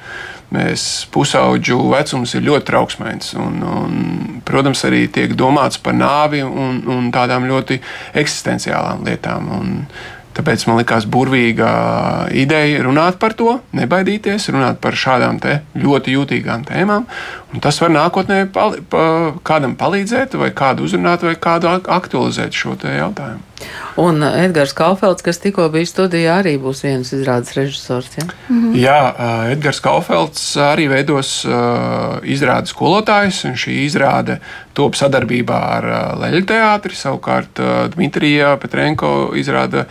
Mēs 0.56 1.06
pusauģu 1.14 1.80
vecums 1.92 2.36
ir 2.38 2.46
ļoti 2.48 2.70
trauksmīgs. 2.70 3.34
Protams, 4.48 4.84
arī 4.88 5.06
tiek 5.12 5.34
domāts 5.38 5.82
par 5.82 5.98
nāvi 5.98 6.44
un, 6.46 6.84
un 6.92 7.10
tādām 7.14 7.48
ļoti 7.50 7.82
eksistenciālām 8.24 9.04
lietām. 9.08 9.50
Un, 9.60 9.74
Tāpēc 10.36 10.66
man 10.68 10.82
likās 10.82 11.06
burvīga 11.08 11.68
ideja 12.36 12.82
runāt 12.84 13.16
par 13.22 13.36
to, 13.40 13.54
nebaidīties, 13.78 14.50
runāt 14.52 14.82
par 14.84 14.98
šādām 15.00 15.40
ļoti 15.80 16.16
jūtīgām 16.18 16.66
tēmām. 16.68 17.06
Tas 17.64 17.80
var 17.80 17.94
nākotnē 17.96 18.42
pali, 18.52 18.82
pa, 18.84 19.06
kādam 19.48 19.78
palīdzēt, 19.80 20.36
vai 20.42 20.52
kādu 20.52 20.90
uzrunāt, 20.90 21.24
vai 21.24 21.38
kādu 21.40 21.72
aktualizēt 21.72 22.52
šo 22.52 22.76
jautājumu. 22.76 23.55
Un 24.02 24.24
Edgars 24.24 24.74
Kaufelds, 24.76 25.24
kas 25.24 25.40
tikko 25.40 25.70
bija 25.72 25.88
studijā, 25.88 26.40
arī 26.42 26.56
būs 26.62 26.84
viens 26.84 27.12
izrādes 27.16 27.54
režisors. 27.56 28.10
Ja? 28.18 28.26
Mm 28.50 28.62
-hmm. 28.62 28.76
Jā, 28.80 29.00
Edgars 29.52 29.80
Kaufelds 29.80 30.58
arī 30.58 30.90
veidos 30.90 31.46
uh, 31.46 31.54
izrādes 32.24 32.74
skolotājus, 32.76 33.46
un 33.46 33.54
šī 33.54 33.86
izrāde 33.86 34.40
top 34.74 34.96
sadarbībā 34.96 35.60
ar 35.78 35.86
uh, 35.86 36.22
Leļu 36.22 36.46
teātri. 36.46 36.96
Savukārt 36.96 37.60
uh, 37.60 37.88
Dmitrija 37.96 38.58
Petrenko 38.58 39.32
izrāda 39.36 39.86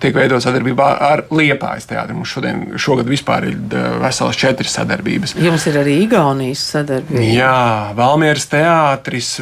tiek 0.00 0.16
veidota 0.16 0.42
sadarbībā 0.46 0.88
ar 1.04 1.22
Liepājas 1.34 1.88
teātri. 1.90 2.16
Mums 2.16 2.32
šodien, 2.32 2.64
šogad 2.80 3.08
vispār 3.10 3.50
ir 3.50 3.56
veselas 4.00 4.38
četras 4.40 4.74
sadarbības. 4.78 5.36
Jums 5.40 5.66
ir 5.70 5.80
arī 5.82 5.96
Igaunijas 6.06 6.62
sadarbība. 6.74 7.24
Jā, 7.26 7.92
Valmieras 7.98 8.48
teātris 8.50 9.32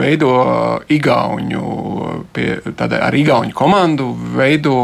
veido 0.00 0.32
Igauņu, 0.90 1.64
pie, 2.34 2.48
tādā, 2.78 3.02
ar 3.06 3.16
Igauņu 3.16 3.54
komandu 3.56 4.10
veido 4.36 4.78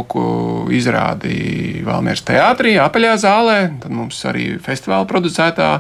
izrādi 0.75 1.83
Valmieras 1.87 2.25
teātrī, 2.26 2.76
apaļā 2.83 3.16
zālē. 3.23 3.59
Tad 3.83 3.95
mums 3.95 4.21
arī 4.28 4.52
festivāla 4.62 5.09
producētā 5.11 5.71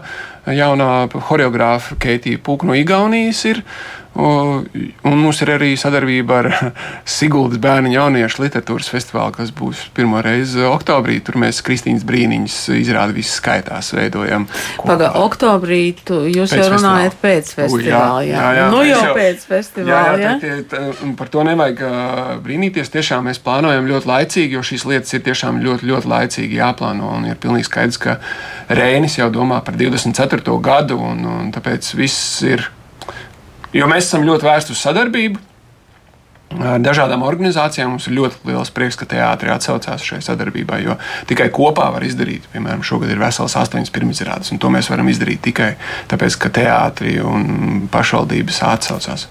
jaunā 0.56 0.90
choreogrāfa 1.12 1.98
Keitija 2.02 2.42
Pūka 2.42 2.68
no 2.68 2.76
Igaunijas 2.78 3.44
ir. 3.50 3.62
Un 4.16 5.18
mums 5.20 5.40
ir 5.44 5.50
arī 5.52 5.74
sadarbība 5.76 6.38
ar 6.40 6.48
Siguldas 7.16 7.60
bērnu 7.60 7.90
jauniešu 7.92 8.44
literatūras 8.46 8.88
festivālu, 8.88 9.34
kas 9.36 9.50
būs 9.56 9.82
pirmo 9.96 10.22
reizi 10.24 10.64
oktobrī. 10.64 11.18
Tur 11.24 11.36
mēs 11.42 11.60
Kristīnas 11.66 12.04
brīniņas 12.08 12.56
izrādi 12.78 13.18
visi 13.18 13.34
skaitās, 13.36 13.92
veidojam. 13.96 14.46
Pagaidā, 14.80 15.10
oktobrī 15.20 15.80
tu, 16.00 16.22
jūs 16.32 16.54
pēc 16.54 16.62
jau 16.62 16.70
runājat 16.76 17.18
pēc 17.20 17.52
festivāla. 17.58 18.22
Jā, 18.24 18.38
jā, 18.38 18.46
jā, 18.60 18.68
nu 18.72 18.80
jau, 18.86 19.02
jau 19.02 19.16
pēc 19.18 19.44
festivāla. 19.50 20.16
Jā, 20.22 20.32
jā, 20.40 20.62
tā, 20.70 20.80
tā, 20.94 21.10
par 21.18 21.32
to 21.32 21.44
nevajag 21.50 21.84
brīnīties. 22.46 22.92
Tiešām 22.96 23.28
mēs 23.28 23.42
plānojam 23.44 23.90
ļoti 23.90 24.10
laicīgi, 24.12 24.56
jo 24.56 24.64
šīs 24.64 24.86
lietas 24.88 25.12
ir 25.18 25.26
tiešām 25.28 25.60
ļoti, 25.64 25.90
ļoti 25.92 26.12
laicīgi 26.14 26.62
jāplāno. 26.62 27.12
Un 27.18 27.28
ir 27.28 27.40
pilnīgi 27.42 27.68
skaidrs, 27.68 28.00
ka 28.00 28.16
Rēnis 28.72 29.20
jau 29.20 29.28
domā 29.34 29.60
par 29.66 29.76
24. 29.76 30.56
gadu, 30.64 30.98
un, 31.04 31.22
un 31.36 31.52
tāpēc 31.54 31.92
viss 31.98 32.40
ir 32.46 32.64
Jo 33.74 33.90
mēs 33.90 34.06
esam 34.06 34.26
ļoti 34.26 34.46
vērsti 34.46 34.74
uz 34.74 34.82
sadarbību. 34.84 35.42
Ar 36.56 36.78
dažādām 36.80 37.24
organizācijām 37.26 37.90
mums 37.92 38.06
ir 38.06 38.14
ļoti 38.16 38.48
liels 38.48 38.70
prieks, 38.72 38.96
ka 38.96 39.08
teātris 39.10 39.50
atsaucās 39.56 40.04
šai 40.06 40.20
sadarbībai, 40.24 40.78
jo 40.86 40.94
tikai 41.28 41.48
kopā 41.52 41.88
var 41.92 42.06
izdarīt. 42.06 42.46
Piemēram, 42.52 42.84
šogad 42.86 43.10
ir 43.12 43.20
vesels 43.20 43.56
astoņas 43.58 43.92
pirmizrādes, 43.92 44.52
un 44.54 44.60
to 44.62 44.70
mēs 44.72 44.88
varam 44.92 45.10
izdarīt 45.10 45.42
tikai 45.48 45.72
tāpēc, 46.08 46.38
ka 46.40 46.52
teātris 46.60 47.18
un 47.26 47.88
pašvaldības 47.92 48.62
atsaucās. 48.70 49.26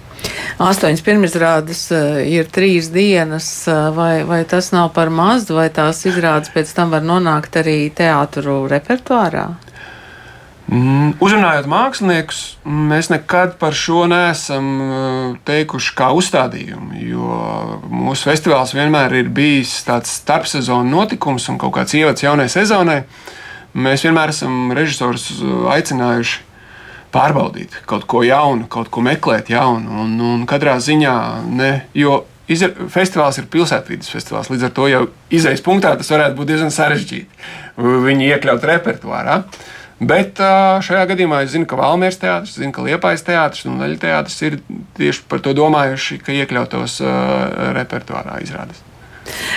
Astoņas 0.62 1.04
pirmizrādes 1.06 1.82
ir 2.28 2.50
trīs 2.52 2.92
dienas, 2.94 3.48
vai, 3.96 4.26
vai 4.28 4.44
tas 4.50 4.72
nav 4.76 4.92
par 4.96 5.12
maz, 5.14 5.48
vai 5.50 5.70
tās 5.74 6.04
izrādes 6.10 6.52
pēc 6.54 6.76
tam 6.76 6.94
var 6.94 7.06
nonākt 7.06 7.58
arī 7.64 7.80
teātru 7.96 8.66
repertuārā? 8.72 9.50
Mm, 10.66 11.12
uzrunājot 11.22 11.68
māksliniekus, 11.70 12.40
mēs 12.66 13.12
nekad 13.12 13.54
par 13.62 13.76
šo 13.78 14.08
neesam 14.10 14.70
uh, 14.82 15.36
teikuši 15.46 15.92
kā 15.94 16.08
uzstādījumu, 16.18 16.96
jo 17.06 17.36
mūsu 17.86 18.26
festivāls 18.32 18.74
vienmēr 18.74 19.14
ir 19.20 19.30
bijis 19.30 19.76
tāds 19.86 20.16
starpsezonu 20.24 20.90
notikums 20.90 21.46
un 21.54 21.60
kaut 21.62 21.76
kāds 21.76 21.94
ievads 22.00 22.26
jaunai 22.26 22.48
sezonai. 22.50 23.04
Mēs 23.78 24.08
vienmēr 24.08 24.34
esam 24.34 24.74
režisorus 24.74 25.28
uh, 25.36 25.70
aicinājuši 25.76 26.42
pārbaudīt 27.14 27.78
kaut 27.86 28.10
ko 28.10 28.26
jaunu, 28.26 28.66
kaut 28.66 28.90
ko 28.90 29.06
meklēt 29.06 29.54
jaunu, 29.54 30.02
un, 30.02 30.18
un 30.32 30.50
katrā 30.50 30.80
ziņā 30.82 31.18
ne, 31.52 31.76
jo 31.94 32.24
Izra 32.46 32.70
festivāls 32.94 33.40
ir 33.42 33.48
pilsētvidas 33.50 34.12
festivāls. 34.14 34.52
Līdz 34.54 34.68
ar 34.68 34.74
to 34.78 34.84
jau 34.86 35.00
izējas 35.34 35.64
punktā 35.66 35.96
tas 35.98 36.12
varētu 36.14 36.38
būt 36.38 36.52
diezgan 36.52 36.70
sarežģīti. 36.70 37.48
Viņi 37.82 38.28
iekļaut 38.36 38.68
repertuārā. 38.70 39.40
Uh, 39.40 39.72
Bet 40.00 40.42
šajā 40.84 41.06
gadījumā 41.14 41.46
es 41.46 41.54
zinu, 41.54 41.68
ka 41.72 41.78
Valmieras 41.80 42.20
teātris, 42.20 42.58
zinu, 42.60 42.74
ka 42.76 42.84
Liepais 42.84 43.24
teātris 43.24 43.64
un 43.70 43.80
Leļa 43.80 44.02
teātris 44.02 44.42
ir 44.44 44.58
tieši 44.98 45.24
par 45.32 45.40
to 45.46 45.54
domājuši, 45.56 46.20
ka 46.26 46.36
iekļautos 46.36 47.00
repertuārā 47.78 48.42
izrādes. 48.44 48.84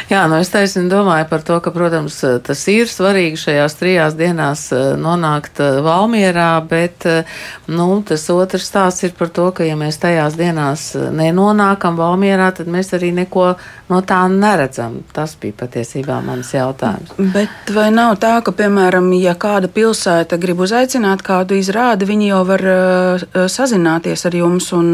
Jā, 0.09 0.23
nu 0.31 0.39
es 0.41 0.49
taisni 0.49 0.87
domāju 0.89 1.27
par 1.29 1.43
to, 1.45 1.59
ka, 1.61 1.73
protams, 1.75 2.17
tas 2.45 2.63
ir 2.73 2.89
svarīgi 2.89 3.41
šajās 3.41 3.77
trijās 3.77 4.17
dienās 4.19 4.65
eh, 4.73 4.93
nonākt 5.01 5.61
eh, 5.61 5.81
Valmierā, 5.85 6.51
bet, 6.69 7.05
eh, 7.09 7.41
nu, 7.69 7.89
tas 8.09 8.25
otrs 8.33 8.69
stāsts 8.71 9.05
ir 9.05 9.13
par 9.19 9.29
to, 9.35 9.51
ka, 9.53 9.67
ja 9.69 9.77
mēs 9.79 10.01
tajās 10.01 10.39
dienās 10.39 10.91
nenonākam 10.97 11.99
Valmierā, 12.01 12.51
tad 12.57 12.71
mēs 12.73 12.95
arī 12.97 13.13
neko 13.17 13.51
no 13.89 14.01
tā 14.05 14.21
neredzam. 14.33 15.03
Tas 15.13 15.35
bija 15.41 15.57
patiesībā 15.65 16.21
mans 16.25 16.53
jautājums. 16.55 17.13
Bet 17.35 17.73
vai 17.75 17.89
nav 17.95 18.17
tā, 18.23 18.39
ka, 18.45 18.53
piemēram, 18.57 19.11
ja 19.21 19.35
kāda 19.39 19.69
pilsēta 19.73 20.39
grib 20.41 20.63
uzaicināt 20.65 21.25
kādu 21.27 21.59
izrādi, 21.59 22.09
viņi 22.09 22.31
jau 22.31 22.43
var 22.49 22.65
uh, 22.69 23.27
sazināties 23.51 24.25
ar 24.29 24.37
jums 24.37 24.71
un 24.77 24.91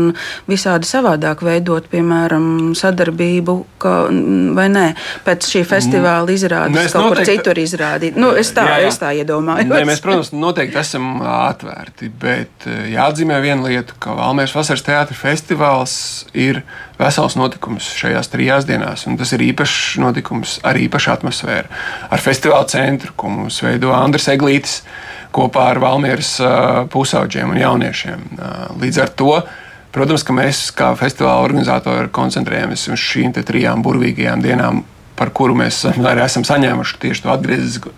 visādi 0.51 0.89
savādāk 0.89 1.43
veidot, 1.47 1.87
piemēram, 1.91 2.75
sadarbību, 2.79 3.57
ka, 3.83 3.95
vai 4.57 4.64
vai 4.65 4.71
nē, 4.73 4.85
pēc 5.27 5.49
šī 5.53 5.63
festivāla 5.69 6.35
izrādes 6.35 6.75
mēs 6.75 6.95
kaut 6.97 7.11
noteikti, 7.11 7.37
kur 7.37 7.45
citur 7.45 7.61
izrādīt. 7.63 8.19
Nu, 8.21 8.33
es 8.39 8.51
tā, 8.57 8.67
jā, 8.71 8.81
jā. 8.85 8.91
Es 8.93 9.01
tā 9.03 9.13
iedomājos. 9.21 9.69
Nē, 9.71 9.83
mēs, 9.89 10.03
protams, 10.05 10.33
noteikti 10.37 10.81
esam 10.81 11.21
atvērti, 11.23 12.11
bet 12.23 12.69
jāatzīmē 12.93 13.41
viena 13.45 13.69
lieta, 13.69 13.97
ka 14.03 14.17
Valmieras 14.19 14.55
vasaras 14.57 14.85
teātris 14.87 15.21
festivāls 15.21 15.97
ir 16.33 16.63
vesels 16.99 17.35
notikums 17.39 17.89
šajās 17.99 18.31
trijās 18.33 18.69
dienās, 18.69 19.07
un 19.11 19.19
tas 19.21 19.33
ir 19.35 19.43
īpašs 19.51 19.99
notikums 20.03 20.59
ar 20.67 20.79
īpašu 20.79 21.15
atmosfēru, 21.17 21.73
ar 22.11 22.23
festivāla 22.23 22.69
centru, 22.71 23.15
ko 23.19 23.33
mums 23.33 23.59
veido 23.65 23.93
Andris 23.97 24.31
Eglītis 24.33 24.81
kopā 25.35 25.73
ar 25.73 25.83
Valmieras 25.83 26.37
pusauģiem 26.95 27.57
un 27.57 27.59
jauniešiem. 27.59 28.25
Līdz 28.79 29.03
ar 29.03 29.15
to 29.19 29.33
Protams, 29.95 30.25
ka 30.27 30.35
mēs 30.35 30.67
kā 30.75 30.91
festivāla 30.99 31.45
organizatori 31.47 32.11
koncentrējamies 32.15 32.89
uz 32.91 32.99
šīm 32.99 33.35
trijām 33.37 33.85
burvīgajām 33.85 34.43
dienām, 34.43 34.83
par 35.15 35.31
kuru 35.31 35.55
mēs 35.59 35.85
arī 35.93 36.25
esam 36.25 36.43
saņēmuši 36.47 36.99
tieši 37.05 37.23
to 37.23 37.31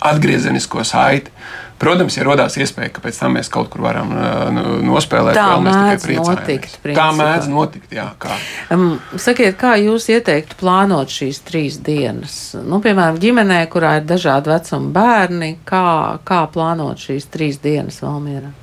atgriezenisko 0.04 0.84
saiti. 0.84 1.32
Protams, 1.80 2.14
ja 2.16 2.24
radās 2.24 2.54
iespēja, 2.56 2.88
ka 2.96 3.02
pēc 3.04 3.18
tam 3.20 3.34
mēs 3.36 3.50
kaut 3.52 3.68
kur 3.72 3.82
varam 3.84 4.12
uh, 4.16 4.60
nospēlēt, 4.84 5.36
tā 5.36 5.44
vēl, 5.50 5.64
mēs 5.64 5.74
tikai 5.76 5.96
priecājamies. 6.04 6.38
Notikt, 6.40 6.76
tā 6.96 7.08
mēdz 7.16 7.50
notikt, 7.52 7.90
jā. 7.92 8.06
Kā. 8.20 8.36
Um, 8.72 8.86
sakiet, 9.20 9.58
kā 9.60 9.74
jūs 9.80 10.08
ieteiktu 10.12 10.56
plānot 10.60 11.12
šīs 11.12 11.42
trīs 11.44 11.76
dienas? 11.84 12.38
Nu, 12.64 12.80
piemēram, 12.84 13.20
ģimenē, 13.20 13.60
kurā 13.72 13.98
ir 14.00 14.08
dažādi 14.08 14.52
vecuma 14.54 14.88
bērni, 14.96 15.50
kā, 15.68 15.84
kā 16.24 16.46
plānot 16.52 17.04
šīs 17.08 17.28
trīs 17.32 17.60
dienas 17.60 18.00
Valmierā? 18.04 18.54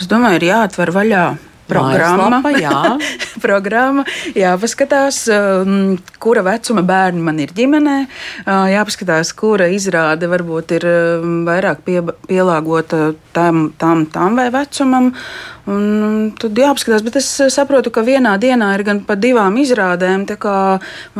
Es 0.00 0.10
domāju, 0.10 0.40
ir 0.42 0.50
jāatver 0.50 0.90
vaļā 0.96 1.24
programma. 1.70 2.40
Mājaslapa, 2.44 2.52
jā. 2.60 3.12
programma, 3.46 4.04
jāpaskatās, 4.36 5.22
um, 5.34 5.94
kura 6.22 6.44
vecuma 6.46 6.84
bērni 6.86 7.24
man 7.24 7.40
ir 7.42 7.54
ģimenē, 7.56 7.96
uh, 8.06 8.66
jāpaskatās, 8.74 9.32
kura 9.38 9.70
izrāde 9.72 10.30
varbūt 10.30 10.76
ir 10.80 10.88
um, 10.90 11.40
vairāk 11.48 11.84
pie, 11.86 12.00
pielāgota 12.28 13.14
tam, 13.36 13.70
tam, 13.78 14.06
tam 14.10 14.38
vai 14.40 14.50
vecumam. 14.54 15.14
Un 15.70 16.30
tad 16.40 16.56
jāapskatās, 16.56 17.02
bet 17.04 17.18
es 17.20 17.26
saprotu, 17.52 17.92
ka 17.94 18.02
vienā 18.02 18.32
dienā 18.40 18.70
ir 18.78 18.84
gan 18.86 19.02
pa 19.06 19.14
divām 19.18 19.58
izrādēm, 19.60 20.24
kā, 20.40 20.56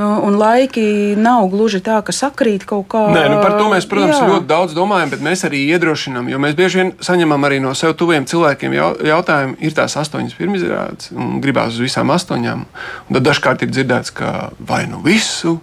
un 0.01 0.39
laiki 0.41 1.15
nav 1.21 1.51
gluži 1.53 1.83
tā, 1.85 2.01
ka 2.07 2.15
sakrīt 2.15 2.65
kaut 2.69 2.89
kā. 2.91 3.05
Nē, 3.15 3.27
nu 3.31 3.39
par 3.45 3.59
to 3.59 3.69
mēs, 3.71 3.87
protams, 3.91 4.17
jā. 4.17 4.31
ļoti 4.33 4.49
daudz 4.51 4.75
domājam, 4.77 5.13
bet 5.13 5.25
mēs 5.25 5.45
arī 5.47 5.63
iedrošinām, 5.75 6.31
jo 6.33 6.41
mēs 6.43 6.57
bieži 6.59 6.81
vien 6.81 6.93
saņemam 7.05 7.47
arī 7.47 7.61
no 7.63 7.75
sev 7.79 7.95
tuviem 8.01 8.27
cilvēkiem 8.31 8.75
jautājumu, 9.11 9.59
ir 9.61 9.77
tās 9.77 9.99
astoņas 10.01 10.39
pirmizrādes, 10.41 11.13
un 11.15 11.39
gribās 11.45 11.77
uz 11.77 11.85
visām 11.85 12.13
astoņām. 12.15 12.65
Un 13.09 13.19
tad 13.19 13.29
dažkārt 13.29 13.67
ir 13.67 13.73
dzirdēts, 13.75 14.15
ka 14.17 14.51
vai 14.59 14.87
nu 14.91 15.03
visu, 15.05 15.59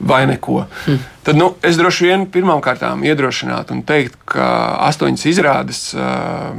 vai 0.00 0.26
neko. 0.26 0.64
Hmm. 0.86 0.98
Tad 1.22 1.36
nu, 1.36 1.54
es 1.62 1.76
droši 1.76 2.08
vien 2.08 2.26
pirmām 2.32 2.62
kārtām 2.64 3.04
iedrošinātu 3.04 3.76
un 3.76 3.82
teikt, 3.86 4.16
ka 4.28 4.46
astoņas 4.88 5.26
izrādes 5.28 5.82
uh, 5.94 6.56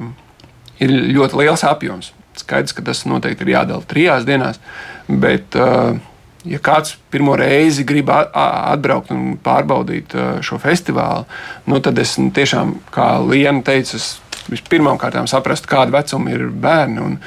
ir 0.81 0.93
ļoti 1.17 1.41
liels 1.41 1.65
apjoms. 1.67 2.13
Skaidrs, 2.38 2.75
ka 2.77 2.86
tas 2.86 3.03
noteikti 3.10 3.43
ir 3.46 3.55
jādala 3.55 3.86
trijās 3.88 4.25
dienās, 4.29 4.62
bet, 5.10 5.58
uh, 5.58 5.98
ja 6.48 6.62
kāds 6.63 6.96
pirmo 7.13 7.36
reizi 7.38 7.86
grib 7.88 8.10
atbraukt 8.13 9.12
un 9.13 9.36
pārbaudīt 9.41 10.15
uh, 10.15 10.29
šo 10.46 10.62
festivālu, 10.62 11.25
nu, 11.65 11.81
tad 11.84 12.00
es 12.01 12.15
nu, 12.22 12.29
tiešām, 12.36 12.77
kā 12.93 13.15
Liena 13.25 13.65
teica, 13.65 14.00
vispirmām 14.51 15.01
kārtām 15.01 15.27
saprast, 15.29 15.70
kāda 15.70 15.98
vecuma 15.98 16.34
ir 16.34 16.48
bērni 16.50 17.03
un, 17.03 17.20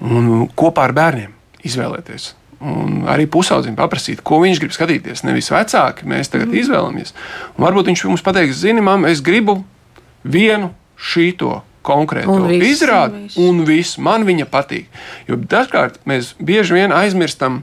un 0.00 0.48
kopā 0.56 0.88
ar 0.88 0.96
bērniem 0.96 1.32
izvēlēties 1.66 2.34
Un 2.56 3.02
arī 3.10 3.26
pusaudzim 3.28 3.74
paprasīt, 3.76 4.22
ko 4.24 4.38
viņš 4.40 4.60
grib 4.62 4.72
skatīties. 4.72 5.26
Nevis 5.26 5.50
vecāki, 5.52 6.06
mēs 6.08 6.30
tagad 6.32 6.48
mm. 6.48 6.60
izvēlamies. 6.62 7.12
Un 7.56 7.66
varbūt 7.66 7.90
viņš 7.90 8.04
mums 8.08 8.24
pateiks, 8.24 8.62
zini, 8.62 8.80
mamma, 8.84 9.10
es 9.12 9.20
gribu 9.24 9.58
vienu 10.24 10.70
šīto 10.96 11.58
konkrēto 11.86 12.48
izrādi, 12.56 13.28
un 13.38 13.60
viss. 13.68 14.00
man 14.02 14.24
viņa 14.26 14.48
patīk. 14.50 14.88
Jo 15.28 15.36
dažkārt 15.38 16.00
mēs 16.08 16.32
bieži 16.40 16.78
vien 16.80 16.94
aizmirstam, 16.96 17.60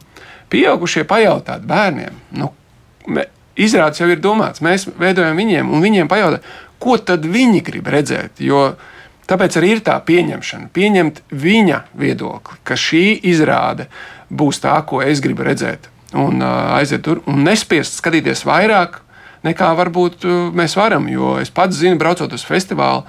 pieaugušie 0.54 1.08
pajautāt 1.10 1.66
bērniem. 1.68 2.22
Nu, 2.38 2.54
Izrādes 3.54 4.00
jau 4.02 4.08
ir 4.10 4.22
domāts, 4.22 4.63
mēs 4.66 4.88
veidojam 4.98 5.38
viņiem, 5.38 5.68
un 5.70 5.84
viņiem 5.84 6.08
pajautā, 6.10 6.40
ko 6.82 6.96
tad 6.98 7.25
viņi 7.30 7.60
grib 7.66 7.90
redzēt. 7.92 8.40
Jo 8.42 8.72
tāpēc 9.30 9.58
arī 9.60 9.75
ir 9.75 9.84
tā 9.86 9.96
pieņemšana, 10.06 10.70
pieņemt 10.75 11.24
viņa 11.32 11.80
viedokli, 12.00 12.60
ka 12.68 12.77
šī 12.80 13.06
izrāde 13.32 13.88
būs 14.34 14.62
tā, 14.63 14.75
ko 14.88 15.01
es 15.06 15.22
gribu 15.24 15.46
redzēt. 15.48 15.89
Un 16.13 16.44
uh, 16.44 16.75
aiziet 16.77 17.01
tur 17.06 17.24
un 17.30 17.42
nespiest 17.46 17.98
skatīties 17.98 18.46
vairāk, 18.46 19.00
nekā 19.46 19.72
varbūt 19.80 20.27
uh, 20.27 20.50
mēs 20.53 20.77
varam. 20.77 21.08
Jo 21.10 21.38
es 21.42 21.50
pats 21.53 21.80
zinu, 21.80 21.98
braucot 22.01 22.34
uz 22.34 22.46
festivālu, 22.46 23.06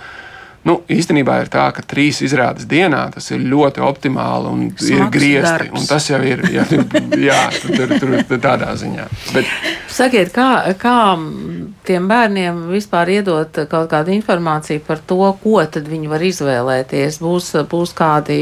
Nu, 0.64 0.78
īstenībā 0.88 1.42
ir 1.42 1.50
tā, 1.52 1.66
ka 1.76 1.82
trīs 1.84 2.22
izrādes 2.24 2.64
dienā 2.68 3.02
tas 3.12 3.26
ir 3.34 3.42
ļoti 3.44 3.82
optimāli 3.84 4.48
un 4.48 4.62
Smags 4.72 4.90
ir 4.90 5.10
griezti. 5.12 5.70
Un 5.76 5.84
tas 5.88 6.08
jau 6.08 6.20
ir 6.24 6.40
jā, 6.56 6.64
jā, 7.20 7.40
tur, 7.60 7.96
tur, 8.00 8.14
tur 8.30 8.40
tādā 8.40 8.70
ziņā. 8.80 9.04
Bet, 9.34 9.50
Sakiet, 9.94 10.32
kā, 10.34 10.48
kā 10.80 10.96
tiem 11.86 12.08
bērniem 12.10 12.64
vispār 12.72 13.12
iedot 13.18 13.60
kaut 13.70 13.90
kādu 13.92 14.14
informāciju 14.16 14.82
par 14.86 15.02
to, 15.04 15.20
ko 15.42 15.60
tad 15.68 15.86
viņi 15.90 16.10
var 16.10 16.24
izvēlēties? 16.26 17.20
Būs, 17.22 17.52
būs 17.70 17.92
kādi 17.94 18.38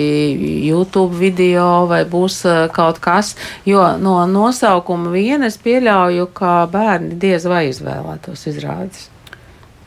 YouTube 0.68 1.18
video 1.18 1.88
vai 1.90 2.04
būs 2.08 2.38
uh, 2.46 2.60
kaut 2.72 3.02
kas, 3.02 3.34
jo 3.68 3.82
no 4.00 4.20
nosaukuma 4.30 5.10
viena 5.12 5.50
es 5.50 5.58
pieļauju, 5.60 6.30
ka 6.38 6.62
bērni 6.72 7.18
diez 7.18 7.50
vai 7.50 7.66
izvēlētos 7.72 8.46
izrādes. 8.54 9.08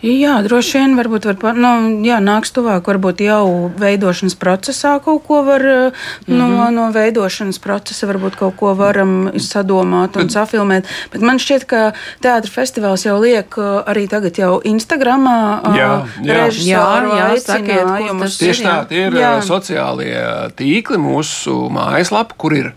Jā, 0.03 0.33
droši 0.43 0.77
vien 0.77 0.93
varbūt 0.97 1.25
var, 1.39 1.55
nu, 1.55 1.69
jā, 2.03 2.17
nāks 2.19 2.51
tuvāk, 2.53 2.83
varbūt 2.89 3.21
jau 3.23 3.71
veidošanas 3.79 4.35
procesā 4.37 4.97
kaut 5.01 5.23
ko 5.25 5.41
var 5.47 5.63
mm 5.63 5.91
-hmm. 6.27 6.37
no, 6.37 6.47
mhm. 6.47 6.75
no 6.75 6.91
veidošanas 6.91 7.59
procesa, 7.59 8.07
varbūt 8.07 8.35
kaut 8.35 8.55
ko 8.57 8.73
varam 8.73 9.31
sadomāt 9.37 10.17
un 10.17 10.29
safilmēt. 10.29 10.85
Bet 11.11 11.21
man 11.21 11.39
šķiet, 11.39 11.65
ka 11.65 11.93
teātris 12.21 12.53
festivāls 12.53 13.05
jau 13.05 13.19
liek 13.21 13.57
arī 13.85 14.07
tagad 14.09 14.37
jau 14.37 14.61
Instagramā 14.63 15.61
jā, 15.75 16.05
jā. 16.21 16.33
režisoru 16.33 17.15
jā, 17.15 17.29
aicinājumus. 17.31 18.37
Tieši 18.37 18.63
tā, 18.63 18.85
tie 18.87 19.07
ir 19.07 19.13
jā. 19.13 19.41
sociālie 19.41 20.51
tīkli 20.55 20.97
mūsu 20.97 21.69
mājaslapa, 21.69 22.33
kur 22.37 22.53
ir 22.53 22.73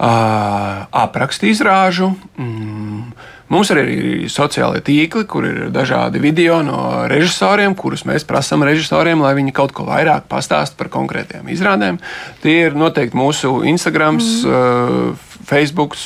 uh, 0.00 0.86
aprakstu 0.90 1.46
izrāžu. 1.46 2.14
Mm, 2.38 3.12
Mums 3.50 3.72
ir 3.72 3.80
arī 3.82 4.28
sociālie 4.30 4.78
tīkli, 4.86 5.24
kur 5.26 5.46
ir 5.48 5.72
dažādi 5.74 6.20
video 6.22 6.60
no 6.62 7.08
režisoriem, 7.10 7.74
kurus 7.74 8.04
mēs 8.06 8.22
prasām 8.28 8.62
režisoriem, 8.66 9.18
lai 9.24 9.32
viņi 9.38 9.54
kaut 9.56 9.74
ko 9.74 9.88
vairāk 9.88 10.28
pastāstītu 10.30 10.78
par 10.78 10.92
konkrētiem 10.94 11.50
izrādēm. 11.50 11.98
Tie 12.44 12.56
ir 12.68 12.78
noteikti 12.78 13.18
mūsu 13.18 13.64
Instagram, 13.66 14.20
mm. 14.22 15.18
Facebook, 15.50 15.98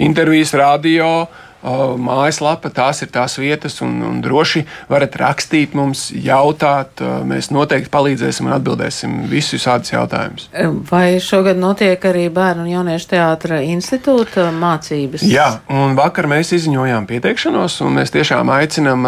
intervijas, 0.00 0.54
radio 0.56 1.28
mājaslapa, 1.62 2.70
tās 2.74 3.02
ir 3.04 3.10
tās 3.14 3.36
vietas, 3.38 3.78
un, 3.84 4.00
un 4.06 4.20
droši 4.24 4.64
varat 4.90 5.16
rakstīt 5.20 5.76
mums, 5.78 6.08
jautāt. 6.14 7.02
Mēs 7.28 7.52
noteikti 7.54 7.90
palīdzēsim 7.92 8.48
un 8.48 8.56
atbildēsim 8.56 9.16
visus 9.30 9.62
šādus 9.62 9.94
jautājumus. 9.94 10.48
Vai 10.90 11.20
šogad 11.22 11.60
notiek 11.60 12.02
arī 12.10 12.26
Bērnu 12.32 12.66
un 12.66 12.72
Jauniešu 12.72 13.12
teātra 13.14 13.60
institūta 13.66 14.48
mācības? 14.56 15.24
Jā, 15.28 15.48
un 15.72 15.96
vakar 15.98 16.28
mēs 16.30 16.52
izziņojām 16.58 17.06
pieteikšanos, 17.10 17.78
un 17.86 17.98
mēs 18.00 18.14
tiešām 18.14 18.50
aicinām 18.56 19.06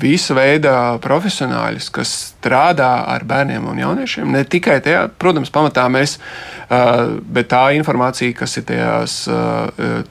visu 0.00 0.36
veidu 0.38 0.72
profesionāļus, 1.04 1.90
kas 1.94 2.14
strādā 2.44 2.92
ar 3.08 3.24
bērniem 3.26 3.66
un 3.70 3.78
jauniešiem. 3.80 4.30
Ne 4.30 4.44
tikai 4.48 4.78
tajā, 4.84 5.06
protams, 5.18 5.52
pamatā 5.54 5.86
mēs, 5.92 6.18
bet 6.68 7.48
tā 7.50 7.64
informācija, 7.78 8.34
kas 8.36 8.58
ir 8.60 8.66
tajās 8.68 9.16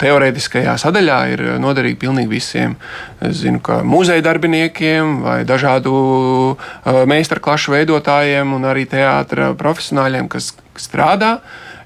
teorētiskajā 0.01 0.75
sadaļā, 0.81 1.19
ir 1.33 1.45
noderīga 1.61 1.99
pilnīgi 2.05 2.31
visiem. 2.31 2.77
Es 3.21 3.41
zinu, 3.43 3.61
ka 3.63 3.81
muzeja 3.87 4.23
darbiniekiem 4.25 5.19
vai 5.25 5.37
dažādu 5.47 5.93
uh, 5.93 7.03
meistarklašu 7.09 7.75
veidotājiem 7.75 8.55
un 8.55 8.65
arī 8.69 8.87
teātra 8.89 9.51
profesionāļiem, 9.59 10.31
kas 10.31 10.53
strādā 10.79 11.37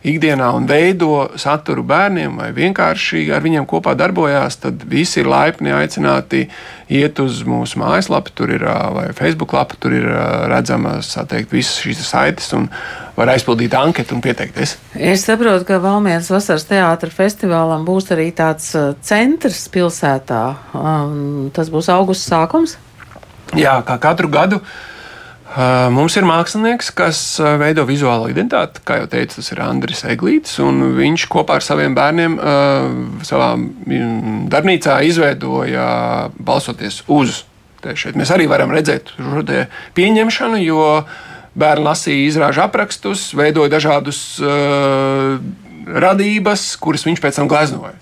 ikdienā 0.07 0.49
un 0.55 0.67
veido 0.69 1.27
saturu 1.39 1.83
bērniem, 1.87 2.37
vai 2.39 2.51
vienkārši 2.55 3.25
ar 3.33 3.43
viņiem 3.43 3.65
kopā 3.69 3.95
darbojās, 3.97 4.59
tad 4.63 4.83
visi 4.87 5.21
ir 5.21 5.29
laipni 5.31 5.73
aicināti 5.75 6.45
iet 6.93 7.19
uz 7.19 7.41
mūsu 7.47 7.81
mājaslapu, 7.81 8.33
tur 8.37 8.53
ir 8.55 8.63
vai 8.95 9.09
Facebook 9.17 9.55
lapa, 9.57 9.75
tur 9.79 9.95
ir 9.97 10.07
redzamas 10.51 11.11
teikt, 11.27 11.51
visas 11.55 11.81
šīs 11.83 12.05
saites 12.07 12.53
un 12.55 12.69
var 13.17 13.33
aizpildīt 13.33 13.73
anketu 13.77 14.15
un 14.15 14.23
pieteikties. 14.25 14.75
Es 14.93 15.25
saprotu, 15.25 15.65
ka 15.67 15.79
Valmieras 15.83 16.29
vasaras 16.33 16.67
teātra 16.69 17.09
festivālam 17.13 17.85
būs 17.87 18.11
arī 18.15 18.29
tāds 18.37 18.69
centrs 19.05 19.63
pilsētā. 19.73 20.43
Um, 20.77 21.49
tas 21.55 21.71
būs 21.73 21.89
augusta 21.93 22.35
sākums. 22.35 22.77
Jā, 23.57 23.79
kā 23.87 23.97
katru 24.03 24.29
gadu. 24.29 24.61
Uh, 24.61 24.97
Mums 25.89 26.17
ir 26.19 26.25
mākslinieks, 26.27 26.89
kas 26.93 27.19
veido 27.57 27.85
vizuālo 27.87 28.27
identitāti. 28.29 28.81
Kā 28.85 28.99
jau 28.99 29.07
teicu, 29.09 29.39
tas 29.39 29.51
ir 29.53 29.61
Andris 29.63 30.03
Eglīts. 30.05 30.57
Viņš 30.59 31.25
kopā 31.31 31.57
ar 31.57 31.65
saviem 31.65 31.95
bērniem 31.97 32.35
savā 33.25 33.53
darbnīcā 34.51 34.99
izveidoja 35.07 35.87
balsoties 36.37 37.01
uz. 37.07 37.45
Šeit 37.87 38.17
mēs 38.19 38.33
arī 38.35 38.49
varam 38.51 38.73
redzēt 38.75 39.13
šo 39.15 39.45
pieņemšanu, 39.95 40.59
jo 40.65 40.83
bērni 41.57 41.87
lasīja 41.87 42.27
izrāžu 42.31 42.63
aprakstus, 42.65 43.29
veidoja 43.37 43.73
dažādus 43.77 44.21
uh, 44.41 45.37
radības, 45.87 46.69
kuras 46.81 47.05
viņš 47.07 47.23
pēc 47.23 47.39
tam 47.39 47.49
gleznoja. 47.51 47.95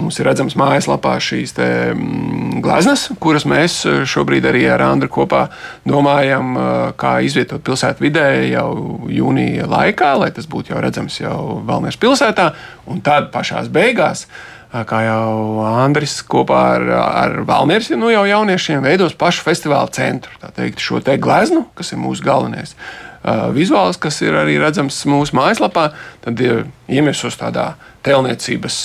Mums 0.00 0.16
ir 0.20 0.28
redzams 0.28 0.54
mājaslapā 0.58 1.16
šīs 1.20 1.52
mm, 1.58 2.60
gleznas, 2.64 3.08
kuras 3.20 3.44
mēs 3.48 3.80
eh, 3.88 4.02
šobrīd 4.08 4.46
arī 4.48 4.62
ar 4.70 4.84
Andru 4.86 5.10
kopā 5.12 5.46
domājam, 5.88 6.54
eh, 6.54 6.70
kā 7.00 7.18
izvietot 7.26 7.64
pilsētu 7.66 8.06
vidē 8.06 8.28
jau 8.52 8.70
jūnija 9.10 9.68
laikā, 9.70 10.14
lai 10.22 10.30
tas 10.36 10.48
būtu 10.50 10.72
jau 10.72 10.80
redzams 10.80 11.20
jau 11.20 11.60
Valmieras 11.66 12.00
pilsētā. 12.00 12.52
Un 12.90 13.02
tad 13.04 13.28
pašās 13.34 13.68
beigās 13.72 14.26
kā 14.70 15.02
jau 15.06 15.60
Andris 15.66 16.20
kopā 16.22 16.62
ar, 16.76 16.88
ar 17.00 17.36
Valmieras 17.48 17.90
nu, 17.96 18.10
jau 18.12 18.24
jauniešiem 18.28 18.84
veidos 18.86 19.16
pašu 19.18 19.44
festivāla 19.46 19.90
centru. 19.94 20.32
Tā 20.42 20.52
teikt, 20.54 20.82
šo 20.82 21.02
te 21.04 21.16
gleznu, 21.18 21.66
kas 21.78 21.92
ir 21.92 22.02
mūsu 22.02 22.24
galvenais 22.26 22.76
uh, 22.76 23.00
vizuāls, 23.54 23.98
kas 24.00 24.20
ir 24.22 24.36
arī 24.38 24.58
redzams 24.62 25.02
mūsu 25.10 25.36
mājaslapā, 25.36 25.90
tad 26.24 26.40
ir 26.44 26.64
iemiesos 26.88 27.38
tādā 27.40 27.74
telniecības, 28.06 28.76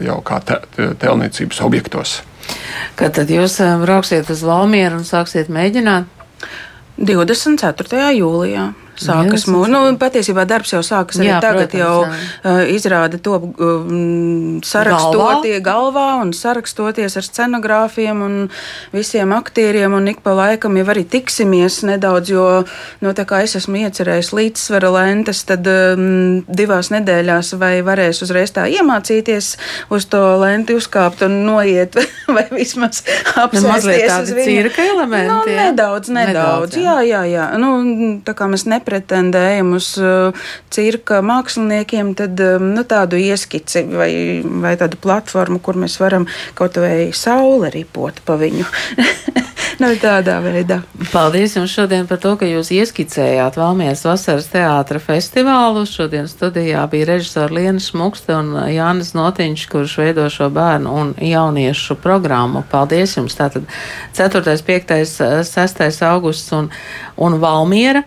jau 0.00 0.20
kā 0.24 0.38
te, 0.48 0.56
telniecības 1.02 1.58
objektos. 1.60 2.22
Kad 2.96 3.12
tad 3.18 3.30
jūs 3.30 3.58
brauksiet 3.82 4.30
uz 4.32 4.40
Valmieru 4.46 5.02
un 5.02 5.04
sāksiet 5.04 5.52
mēģināt? 5.52 6.08
24. 6.96 8.00
jūlijā. 8.16 8.70
Sākas 8.98 9.46
mūsu. 9.50 9.70
Nu, 9.72 9.82
patiesībā 10.00 10.44
darbs 10.48 10.72
jau 10.74 10.82
sākas 10.84 11.20
arī 11.20 11.30
jā, 11.30 11.40
tagad, 11.42 11.72
protams, 11.72 11.80
jau 11.80 11.96
jā. 12.04 12.18
uh, 12.44 12.60
izrāda 12.72 13.20
to 13.22 13.38
um, 13.40 14.60
sarakstotie 14.66 15.58
galvā. 15.60 15.72
galvā 15.72 16.06
un 16.22 16.32
sarakstoties 16.36 17.16
ar 17.18 17.26
scenogrāfiem 17.26 18.22
un 18.24 18.36
visiem 18.92 19.32
aktieriem, 19.36 19.94
un 19.96 20.08
ik 20.12 20.22
pa 20.24 20.34
laikam 20.36 20.76
jau 20.78 20.86
arī 20.92 21.04
tiksimies 21.08 21.82
nedaudz, 21.88 22.32
jo, 22.32 22.46
nu, 23.02 23.14
es 23.42 23.56
esmu 23.58 23.82
iecerējis 23.86 24.32
līdzsvara 24.36 24.90
lentes, 24.92 25.42
tad 25.48 25.66
um, 25.66 26.42
divās 26.48 26.92
nedēļās 26.94 27.54
vai 27.60 27.74
varēs 27.84 28.22
uzreiz 28.24 28.52
tā 28.54 28.68
iemācīties 28.70 29.56
uz 29.92 30.06
to 30.12 30.22
lenti 30.42 30.76
uzkāpt 30.76 31.24
un 31.26 31.42
noiet, 31.46 31.96
vai 32.34 32.46
vismaz 32.52 33.02
apsēsties 33.36 34.12
uz 34.20 34.34
viņu. 34.36 34.46
Cirka 34.48 34.86
elementi, 34.94 35.32
nu, 35.32 35.40
nedaudz, 35.48 36.12
nedaudz, 36.12 36.76
nedaudz, 36.76 36.78
jā, 36.80 36.98
jā, 37.06 37.24
jā. 37.30 37.48
Nu, 37.62 37.72
tā 38.26 38.36
kā 38.36 38.48
mēs 38.50 38.66
nepretendējam 38.82 39.72
uz 39.78 39.94
uh, 40.02 40.34
cirka 40.72 41.22
māksliniekiem, 41.22 42.14
tad 42.18 42.40
um, 42.42 42.72
nu, 42.74 42.84
tādu 42.88 43.20
ieskici 43.20 43.86
vai, 43.86 44.42
vai 44.42 44.74
tādu 44.80 44.98
platformu, 45.00 45.62
kur 45.62 45.78
mēs 45.78 45.98
varam 46.02 46.26
kaut 46.58 46.76
vai 46.82 47.12
saule 47.14 47.70
ripot 47.72 48.18
pa 48.26 48.36
viņu. 48.40 48.66
nu, 49.82 49.92
tādā 50.02 50.38
veidā. 50.42 50.80
Paldies 51.12 51.56
jums 51.56 51.72
šodien 51.72 52.08
par 52.10 52.20
to, 52.22 52.34
ka 52.40 52.48
jūs 52.48 52.72
ieskicējāt 52.74 53.58
Valmijas 53.60 54.04
vasaras 54.06 54.48
teātra 54.52 55.00
festivālu. 55.02 55.84
Šodien 55.88 56.28
studijā 56.30 56.82
bija 56.92 57.12
režisori 57.14 57.60
Liena 57.60 57.82
Šmukste 57.82 58.36
un 58.36 58.52
Jānis 58.72 59.14
Notiņš, 59.16 59.66
kurš 59.72 59.96
veido 60.02 60.26
šo 60.32 60.50
bērnu 60.52 60.96
un 61.02 61.14
jauniešu 61.22 61.98
programmu. 62.02 62.64
Paldies 62.72 63.16
jums! 63.18 63.38
Tātad 63.38 63.68
4., 64.18 64.58
5., 64.66 64.92
6. 65.48 66.04
augusts 66.08 66.52
un, 66.56 66.70
un 67.16 67.40
Valmiera. 67.42 68.04